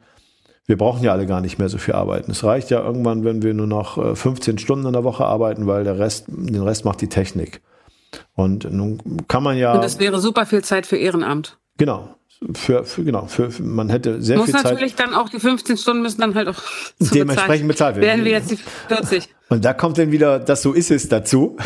wir 0.66 0.78
brauchen 0.78 1.04
ja 1.04 1.12
alle 1.12 1.26
gar 1.26 1.42
nicht 1.42 1.58
mehr 1.58 1.68
so 1.68 1.78
viel 1.78 1.96
arbeiten. 1.96 2.32
Es 2.32 2.44
reicht 2.44 2.70
ja 2.70 2.82
irgendwann, 2.82 3.26
wenn 3.26 3.42
wir 3.42 3.54
nur 3.54 3.68
noch 3.68 4.16
15 4.16 4.56
äh, 4.56 4.60
Stunden 4.60 4.86
in 4.86 4.94
der 4.94 5.04
Woche 5.04 5.26
arbeiten, 5.26 5.68
weil 5.68 5.84
der 5.84 5.98
Rest, 5.98 6.26
den 6.28 6.62
Rest 6.62 6.86
macht 6.86 7.02
die 7.02 7.10
Technik. 7.10 7.62
Und 8.36 8.72
nun 8.72 9.26
kann 9.28 9.44
man 9.44 9.58
ja. 9.58 9.74
Und 9.74 9.84
das 9.84 10.00
wäre 10.00 10.20
super 10.20 10.46
viel 10.46 10.64
Zeit 10.64 10.86
für 10.86 10.96
Ehrenamt. 10.96 11.58
Genau 11.78 12.16
für, 12.54 12.86
für 12.86 13.04
genau, 13.04 13.26
für, 13.28 13.52
für, 13.52 13.64
man 13.64 13.90
hätte 13.90 14.22
sehr 14.22 14.38
Muss 14.38 14.46
viel 14.46 14.54
Zeit. 14.54 14.64
Muss 14.64 14.72
natürlich 14.72 14.96
dann 14.96 15.14
auch 15.14 15.30
die 15.30 15.40
15 15.40 15.78
Stunden 15.78 16.02
müssen 16.02 16.22
dann 16.22 16.36
halt 16.36 16.48
auch 16.48 16.62
dementsprechend 17.00 17.68
bezahlt 17.68 17.96
werden. 17.96 18.06
Werden 18.06 18.26
wir 18.26 18.32
jetzt 18.32 18.52
die 18.52 18.58
40. 18.88 19.30
Und 19.50 19.66
da 19.66 19.74
kommt 19.74 19.98
dann 19.98 20.12
wieder, 20.12 20.38
das 20.40 20.62
so 20.62 20.74
ist 20.74 20.92
es 20.92 21.10
dazu. 21.10 21.58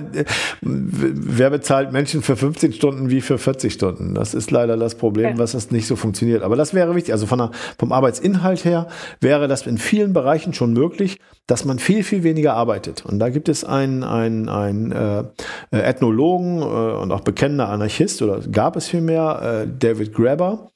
Wer 0.60 1.48
bezahlt 1.50 1.90
Menschen 1.90 2.20
für 2.20 2.36
15 2.36 2.74
Stunden 2.74 3.10
wie 3.10 3.22
für 3.22 3.38
40 3.38 3.72
Stunden? 3.72 4.14
Das 4.14 4.34
ist 4.34 4.50
leider 4.50 4.76
das 4.76 4.96
Problem, 4.96 5.38
was 5.38 5.52
das 5.52 5.70
nicht 5.70 5.86
so 5.86 5.96
funktioniert. 5.96 6.42
Aber 6.42 6.56
das 6.56 6.74
wäre 6.74 6.94
wichtig. 6.94 7.12
Also 7.12 7.26
von 7.26 7.38
der, 7.38 7.50
vom 7.78 7.90
Arbeitsinhalt 7.90 8.66
her 8.66 8.88
wäre 9.20 9.48
das 9.48 9.66
in 9.66 9.78
vielen 9.78 10.12
Bereichen 10.12 10.52
schon 10.52 10.74
möglich, 10.74 11.18
dass 11.46 11.64
man 11.64 11.78
viel, 11.78 12.04
viel 12.04 12.22
weniger 12.22 12.52
arbeitet. 12.52 13.06
Und 13.06 13.18
da 13.18 13.30
gibt 13.30 13.48
es 13.48 13.64
einen, 13.64 14.04
einen, 14.04 14.50
einen 14.50 14.92
äh, 14.92 15.24
Ethnologen 15.70 16.60
äh, 16.60 16.64
und 16.64 17.12
auch 17.12 17.20
bekennender 17.20 17.70
Anarchist, 17.70 18.20
oder 18.20 18.40
gab 18.40 18.76
es 18.76 18.88
vielmehr, 18.88 19.64
äh, 19.64 19.68
David 19.78 20.12
Graeber. 20.12 20.68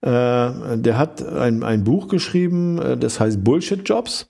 Äh, 0.00 0.78
der 0.78 0.96
hat 0.96 1.26
ein, 1.26 1.64
ein 1.64 1.82
Buch 1.82 2.06
geschrieben, 2.06 2.78
äh, 2.78 2.96
das 2.96 3.18
heißt 3.18 3.42
Bullshit 3.42 3.88
Jobs. 3.88 4.28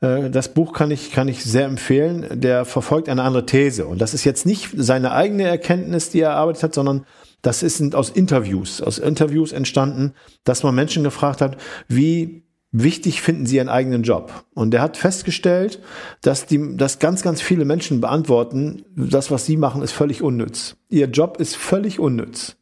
Äh, 0.00 0.30
das 0.30 0.52
Buch 0.52 0.72
kann 0.72 0.90
ich, 0.90 1.12
kann 1.12 1.28
ich 1.28 1.44
sehr 1.44 1.66
empfehlen. 1.66 2.26
Der 2.32 2.64
verfolgt 2.64 3.08
eine 3.08 3.22
andere 3.22 3.46
These. 3.46 3.86
Und 3.86 4.00
das 4.00 4.14
ist 4.14 4.24
jetzt 4.24 4.46
nicht 4.46 4.70
seine 4.76 5.12
eigene 5.12 5.44
Erkenntnis, 5.44 6.10
die 6.10 6.20
er 6.20 6.30
erarbeitet 6.30 6.62
hat, 6.62 6.74
sondern 6.74 7.06
das 7.42 7.62
ist 7.62 7.94
aus 7.94 8.10
Interviews, 8.10 8.80
aus 8.80 8.98
Interviews 8.98 9.52
entstanden, 9.52 10.14
dass 10.44 10.62
man 10.62 10.74
Menschen 10.74 11.04
gefragt 11.04 11.40
hat, 11.40 11.56
wie 11.86 12.42
wichtig 12.72 13.22
finden 13.22 13.46
sie 13.46 13.56
ihren 13.56 13.68
eigenen 13.68 14.02
Job? 14.02 14.44
Und 14.54 14.74
er 14.74 14.82
hat 14.82 14.96
festgestellt, 14.96 15.80
dass 16.22 16.46
die, 16.46 16.76
dass 16.76 16.98
ganz, 16.98 17.22
ganz 17.22 17.40
viele 17.40 17.64
Menschen 17.64 18.00
beantworten, 18.00 18.84
das, 18.96 19.30
was 19.30 19.46
sie 19.46 19.56
machen, 19.56 19.82
ist 19.82 19.92
völlig 19.92 20.22
unnütz. 20.22 20.76
Ihr 20.88 21.06
Job 21.06 21.38
ist 21.38 21.56
völlig 21.56 22.00
unnütz. 22.00 22.56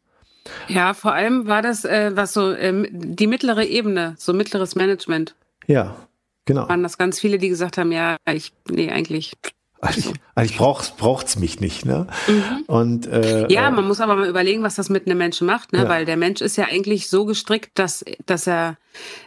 Ja, 0.69 0.93
vor 0.93 1.15
allem 1.15 1.47
war 1.47 1.63
das, 1.63 1.85
äh, 1.85 2.13
was 2.15 2.35
so 2.35 2.53
ähm, 2.53 2.87
die 2.93 3.27
mittlere 3.27 3.65
Ebene, 3.65 4.15
so 4.19 4.35
mittleres 4.35 4.75
Management. 4.75 5.35
Ja. 5.67 5.97
Genau. 6.45 6.69
Waren 6.69 6.83
das 6.83 6.99
ganz 6.99 7.21
viele, 7.21 7.39
die 7.39 7.49
gesagt 7.49 7.79
haben, 7.79 7.93
ja, 7.93 8.17
ich, 8.31 8.53
nee, 8.69 8.91
eigentlich. 8.91 9.33
Eigentlich, 9.81 10.15
eigentlich 10.35 10.57
braucht 10.57 10.97
braucht's 10.97 11.37
mich 11.37 11.61
nicht, 11.61 11.85
ne? 11.85 12.07
Mhm. 12.27 12.65
Und 12.69 13.07
äh, 13.07 13.53
ja, 13.53 13.71
man 13.71 13.87
muss 13.87 14.01
aber 14.01 14.17
mal 14.17 14.29
überlegen, 14.29 14.63
was 14.63 14.77
das 14.77 14.89
mit 14.89 15.05
einem 15.07 15.19
Menschen 15.19 15.47
macht, 15.47 15.75
ne? 15.75 15.81
Ja. 15.81 15.89
Weil 15.91 16.07
der 16.07 16.17
Mensch 16.17 16.41
ist 16.41 16.57
ja 16.57 16.65
eigentlich 16.71 17.11
so 17.11 17.27
gestrickt, 17.27 17.79
dass 17.79 18.03
dass 18.25 18.47
er 18.47 18.79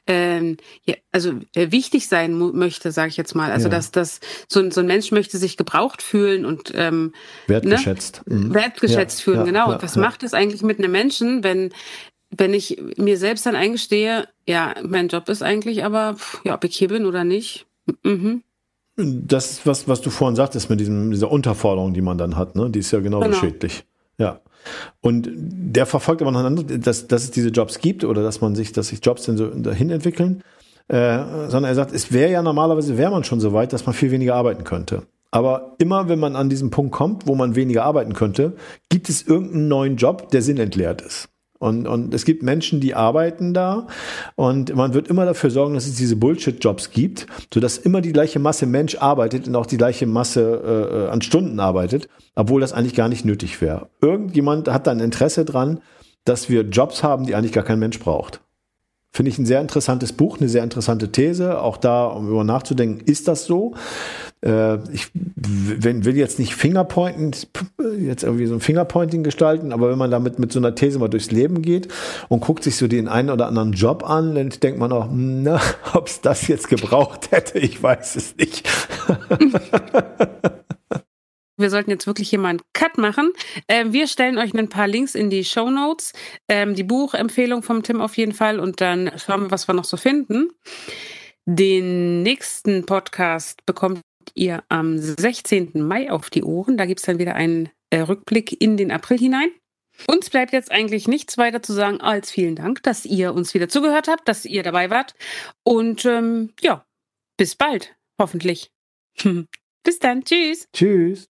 ähm, 0.07 0.57
ja, 0.83 0.95
also 1.11 1.33
äh, 1.53 1.69
wichtig 1.69 2.07
sein 2.07 2.33
möchte, 2.33 2.91
sage 2.91 3.09
ich 3.09 3.17
jetzt 3.17 3.35
mal. 3.35 3.51
Also 3.51 3.65
ja. 3.65 3.75
dass 3.75 3.91
dass 3.91 4.19
so, 4.47 4.67
so 4.71 4.81
ein 4.81 4.87
Mensch 4.87 5.11
möchte 5.11 5.37
sich 5.37 5.57
gebraucht 5.57 6.01
fühlen 6.01 6.43
und 6.43 6.71
ähm, 6.73 7.13
wertgeschätzt, 7.45 8.23
ne? 8.25 8.51
wertgeschätzt 8.51 9.21
fühlen, 9.21 9.45
genau. 9.45 9.73
und 9.73 9.83
was 9.83 9.95
macht 9.95 10.23
es 10.23 10.33
eigentlich 10.33 10.63
mit 10.63 10.79
einem 10.79 10.91
Menschen, 10.91 11.43
wenn 11.43 11.71
wenn 12.29 12.53
ich 12.53 12.81
mir 12.97 13.17
selbst 13.17 13.45
dann 13.45 13.55
eingestehe, 13.55 14.27
ja, 14.47 14.75
mein 14.83 15.07
Job 15.07 15.29
ist 15.29 15.41
eigentlich 15.41 15.83
aber, 15.85 16.17
ja, 16.43 16.55
ob 16.55 16.63
ich 16.63 16.75
hier 16.75 16.89
bin 16.89 17.05
oder 17.05 17.23
nicht. 17.23 17.65
Mhm. 18.03 18.43
Das 18.95 19.65
was, 19.65 19.87
was 19.87 20.01
du 20.01 20.09
vorhin 20.09 20.35
sagtest 20.35 20.69
mit 20.69 20.79
diesem, 20.79 21.11
dieser 21.11 21.31
Unterforderung, 21.31 21.93
die 21.93 22.01
man 22.01 22.17
dann 22.17 22.35
hat, 22.35 22.55
ne? 22.55 22.69
Die 22.69 22.79
ist 22.79 22.91
ja 22.91 22.99
genauso 22.99 23.29
genau. 23.29 23.39
schädlich. 23.39 23.85
Ja. 24.17 24.41
Und 25.01 25.29
der 25.31 25.85
verfolgt 25.85 26.21
aber 26.21 26.31
noch 26.31 26.39
ein 26.39 26.47
anderes, 26.47 26.79
dass, 26.81 27.07
dass 27.07 27.23
es 27.23 27.31
diese 27.31 27.49
Jobs 27.49 27.79
gibt 27.79 28.03
oder 28.03 28.23
dass 28.23 28.41
man 28.41 28.55
sich, 28.55 28.71
dass 28.73 28.87
sich 28.87 28.99
Jobs 29.03 29.25
dann 29.25 29.37
so 29.37 29.47
dahin 29.49 29.91
entwickeln. 29.91 30.43
Äh, 30.87 31.49
sondern 31.49 31.65
er 31.65 31.75
sagt, 31.75 31.93
es 31.93 32.11
wäre 32.11 32.31
ja 32.31 32.41
normalerweise, 32.41 32.97
wäre 32.97 33.11
man 33.11 33.23
schon 33.23 33.39
so 33.39 33.53
weit, 33.53 33.73
dass 33.73 33.85
man 33.85 33.93
viel 33.93 34.11
weniger 34.11 34.35
arbeiten 34.35 34.63
könnte. 34.63 35.03
Aber 35.31 35.75
immer 35.79 36.07
wenn 36.07 36.19
man 36.19 36.35
an 36.35 36.49
diesen 36.49 36.71
Punkt 36.71 36.93
kommt, 36.93 37.27
wo 37.27 37.35
man 37.35 37.55
weniger 37.55 37.83
arbeiten 37.83 38.13
könnte, 38.13 38.55
gibt 38.89 39.09
es 39.09 39.21
irgendeinen 39.27 39.67
neuen 39.67 39.97
Job, 39.97 40.29
der 40.31 40.41
sinnentleert 40.41 41.01
ist. 41.01 41.29
Und, 41.59 41.87
und 41.87 42.13
es 42.13 42.25
gibt 42.25 42.43
Menschen, 42.43 42.79
die 42.79 42.93
arbeiten 42.93 43.53
da 43.53 43.87
und 44.35 44.75
man 44.75 44.93
wird 44.93 45.07
immer 45.07 45.25
dafür 45.25 45.49
sorgen, 45.49 45.73
dass 45.73 45.87
es 45.87 45.95
diese 45.95 46.15
Bullshit-Jobs 46.15 46.91
gibt, 46.91 47.27
sodass 47.53 47.77
immer 47.77 48.01
die 48.01 48.13
gleiche 48.13 48.39
Masse 48.39 48.65
Mensch 48.65 48.95
arbeitet 48.95 49.47
und 49.47 49.55
auch 49.55 49.65
die 49.65 49.77
gleiche 49.77 50.05
Masse 50.05 51.07
äh, 51.09 51.11
an 51.11 51.21
Stunden 51.21 51.59
arbeitet, 51.59 52.07
obwohl 52.35 52.61
das 52.61 52.73
eigentlich 52.73 52.95
gar 52.95 53.09
nicht 53.09 53.25
nötig 53.25 53.61
wäre. 53.61 53.89
Irgendjemand 54.01 54.69
hat 54.69 54.87
dann 54.87 54.99
Interesse 54.99 55.45
dran, 55.45 55.79
dass 56.25 56.49
wir 56.49 56.61
Jobs 56.61 57.03
haben, 57.03 57.25
die 57.25 57.35
eigentlich 57.35 57.53
gar 57.53 57.63
kein 57.63 57.79
Mensch 57.79 57.99
braucht. 57.99 58.41
Finde 59.13 59.31
ich 59.31 59.39
ein 59.39 59.45
sehr 59.45 59.61
interessantes 59.61 60.13
Buch, 60.13 60.37
eine 60.37 60.49
sehr 60.49 60.63
interessante 60.63 61.11
These. 61.11 61.61
Auch 61.61 61.77
da, 61.77 62.05
um 62.05 62.29
über 62.29 62.43
nachzudenken, 62.43 63.03
ist 63.05 63.27
das 63.27 63.45
so? 63.45 63.73
Äh, 64.41 64.77
ich 64.91 65.09
will 65.13 66.15
jetzt 66.15 66.37
nicht 66.37 66.53
Fingerpointing, 66.53 67.33
jetzt 67.99 68.23
irgendwie 68.23 68.45
so 68.45 68.53
ein 68.53 68.59
Fingerpointing 68.59 69.23
gestalten, 69.23 69.73
aber 69.73 69.89
wenn 69.89 69.97
man 69.97 70.11
damit 70.11 70.37
mit 70.37 70.51
so 70.51 70.59
einer 70.59 70.75
These 70.75 70.99
mal 70.99 71.07
durchs 71.07 71.31
Leben 71.31 71.61
geht 71.61 71.87
und 72.29 72.41
guckt 72.41 72.63
sich 72.63 72.75
so 72.75 72.87
den 72.87 73.07
einen 73.07 73.31
oder 73.31 73.47
anderen 73.47 73.73
Job 73.73 74.07
an, 74.07 74.35
dann 74.35 74.49
denkt 74.49 74.79
man 74.79 74.91
auch, 74.91 75.09
na, 75.11 75.59
ob 75.93 76.07
es 76.07 76.21
das 76.21 76.47
jetzt 76.47 76.69
gebraucht 76.69 77.31
hätte, 77.31 77.57
ich 77.59 77.81
weiß 77.81 78.15
es 78.15 78.35
nicht. 78.37 78.69
Wir 81.59 81.71
sollten 81.71 81.89
jetzt 81.89 82.05
wirklich 82.05 82.29
hier 82.29 82.37
mal 82.37 82.49
einen 82.49 82.61
Cut 82.73 82.99
machen. 82.99 83.33
Ähm, 83.67 83.91
wir 83.91 84.05
stellen 84.05 84.37
euch 84.37 84.53
ein 84.53 84.69
paar 84.69 84.87
Links 84.87 85.15
in 85.15 85.31
die 85.31 85.43
Show 85.43 85.71
Notes, 85.71 86.13
ähm, 86.47 86.75
die 86.75 86.83
Buchempfehlung 86.83 87.63
vom 87.63 87.81
Tim 87.81 87.99
auf 87.99 88.15
jeden 88.15 88.33
Fall 88.33 88.59
und 88.59 88.79
dann 88.79 89.11
schauen 89.17 89.41
wir, 89.41 89.49
was 89.49 89.67
wir 89.67 89.73
noch 89.73 89.85
so 89.85 89.97
finden. 89.97 90.51
Den 91.45 92.21
nächsten 92.21 92.85
Podcast 92.85 93.65
bekommt 93.65 94.01
ihr 94.35 94.63
am 94.69 94.97
16. 94.97 95.71
Mai 95.75 96.11
auf 96.11 96.29
die 96.29 96.43
Ohren. 96.43 96.77
Da 96.77 96.85
gibt 96.85 96.99
es 96.99 97.05
dann 97.05 97.19
wieder 97.19 97.35
einen 97.35 97.69
äh, 97.89 97.99
Rückblick 97.99 98.61
in 98.61 98.77
den 98.77 98.91
April 98.91 99.17
hinein. 99.17 99.49
Uns 100.05 100.29
bleibt 100.29 100.53
jetzt 100.53 100.71
eigentlich 100.71 101.07
nichts 101.07 101.37
weiter 101.37 101.63
zu 101.63 101.73
sagen 101.73 102.01
als 102.01 102.29
vielen 102.29 102.55
Dank, 102.55 102.83
dass 102.83 103.05
ihr 103.05 103.33
uns 103.33 103.53
wieder 103.53 103.67
zugehört 103.67 104.07
habt, 104.07 104.27
dass 104.27 104.45
ihr 104.45 104.61
dabei 104.61 104.89
wart. 104.89 105.15
Und 105.63 106.05
ähm, 106.05 106.53
ja, 106.61 106.85
bis 107.37 107.55
bald, 107.55 107.95
hoffentlich. 108.19 108.71
bis 109.83 109.99
dann. 109.99 110.23
Tschüss. 110.23 110.67
Tschüss. 110.73 111.27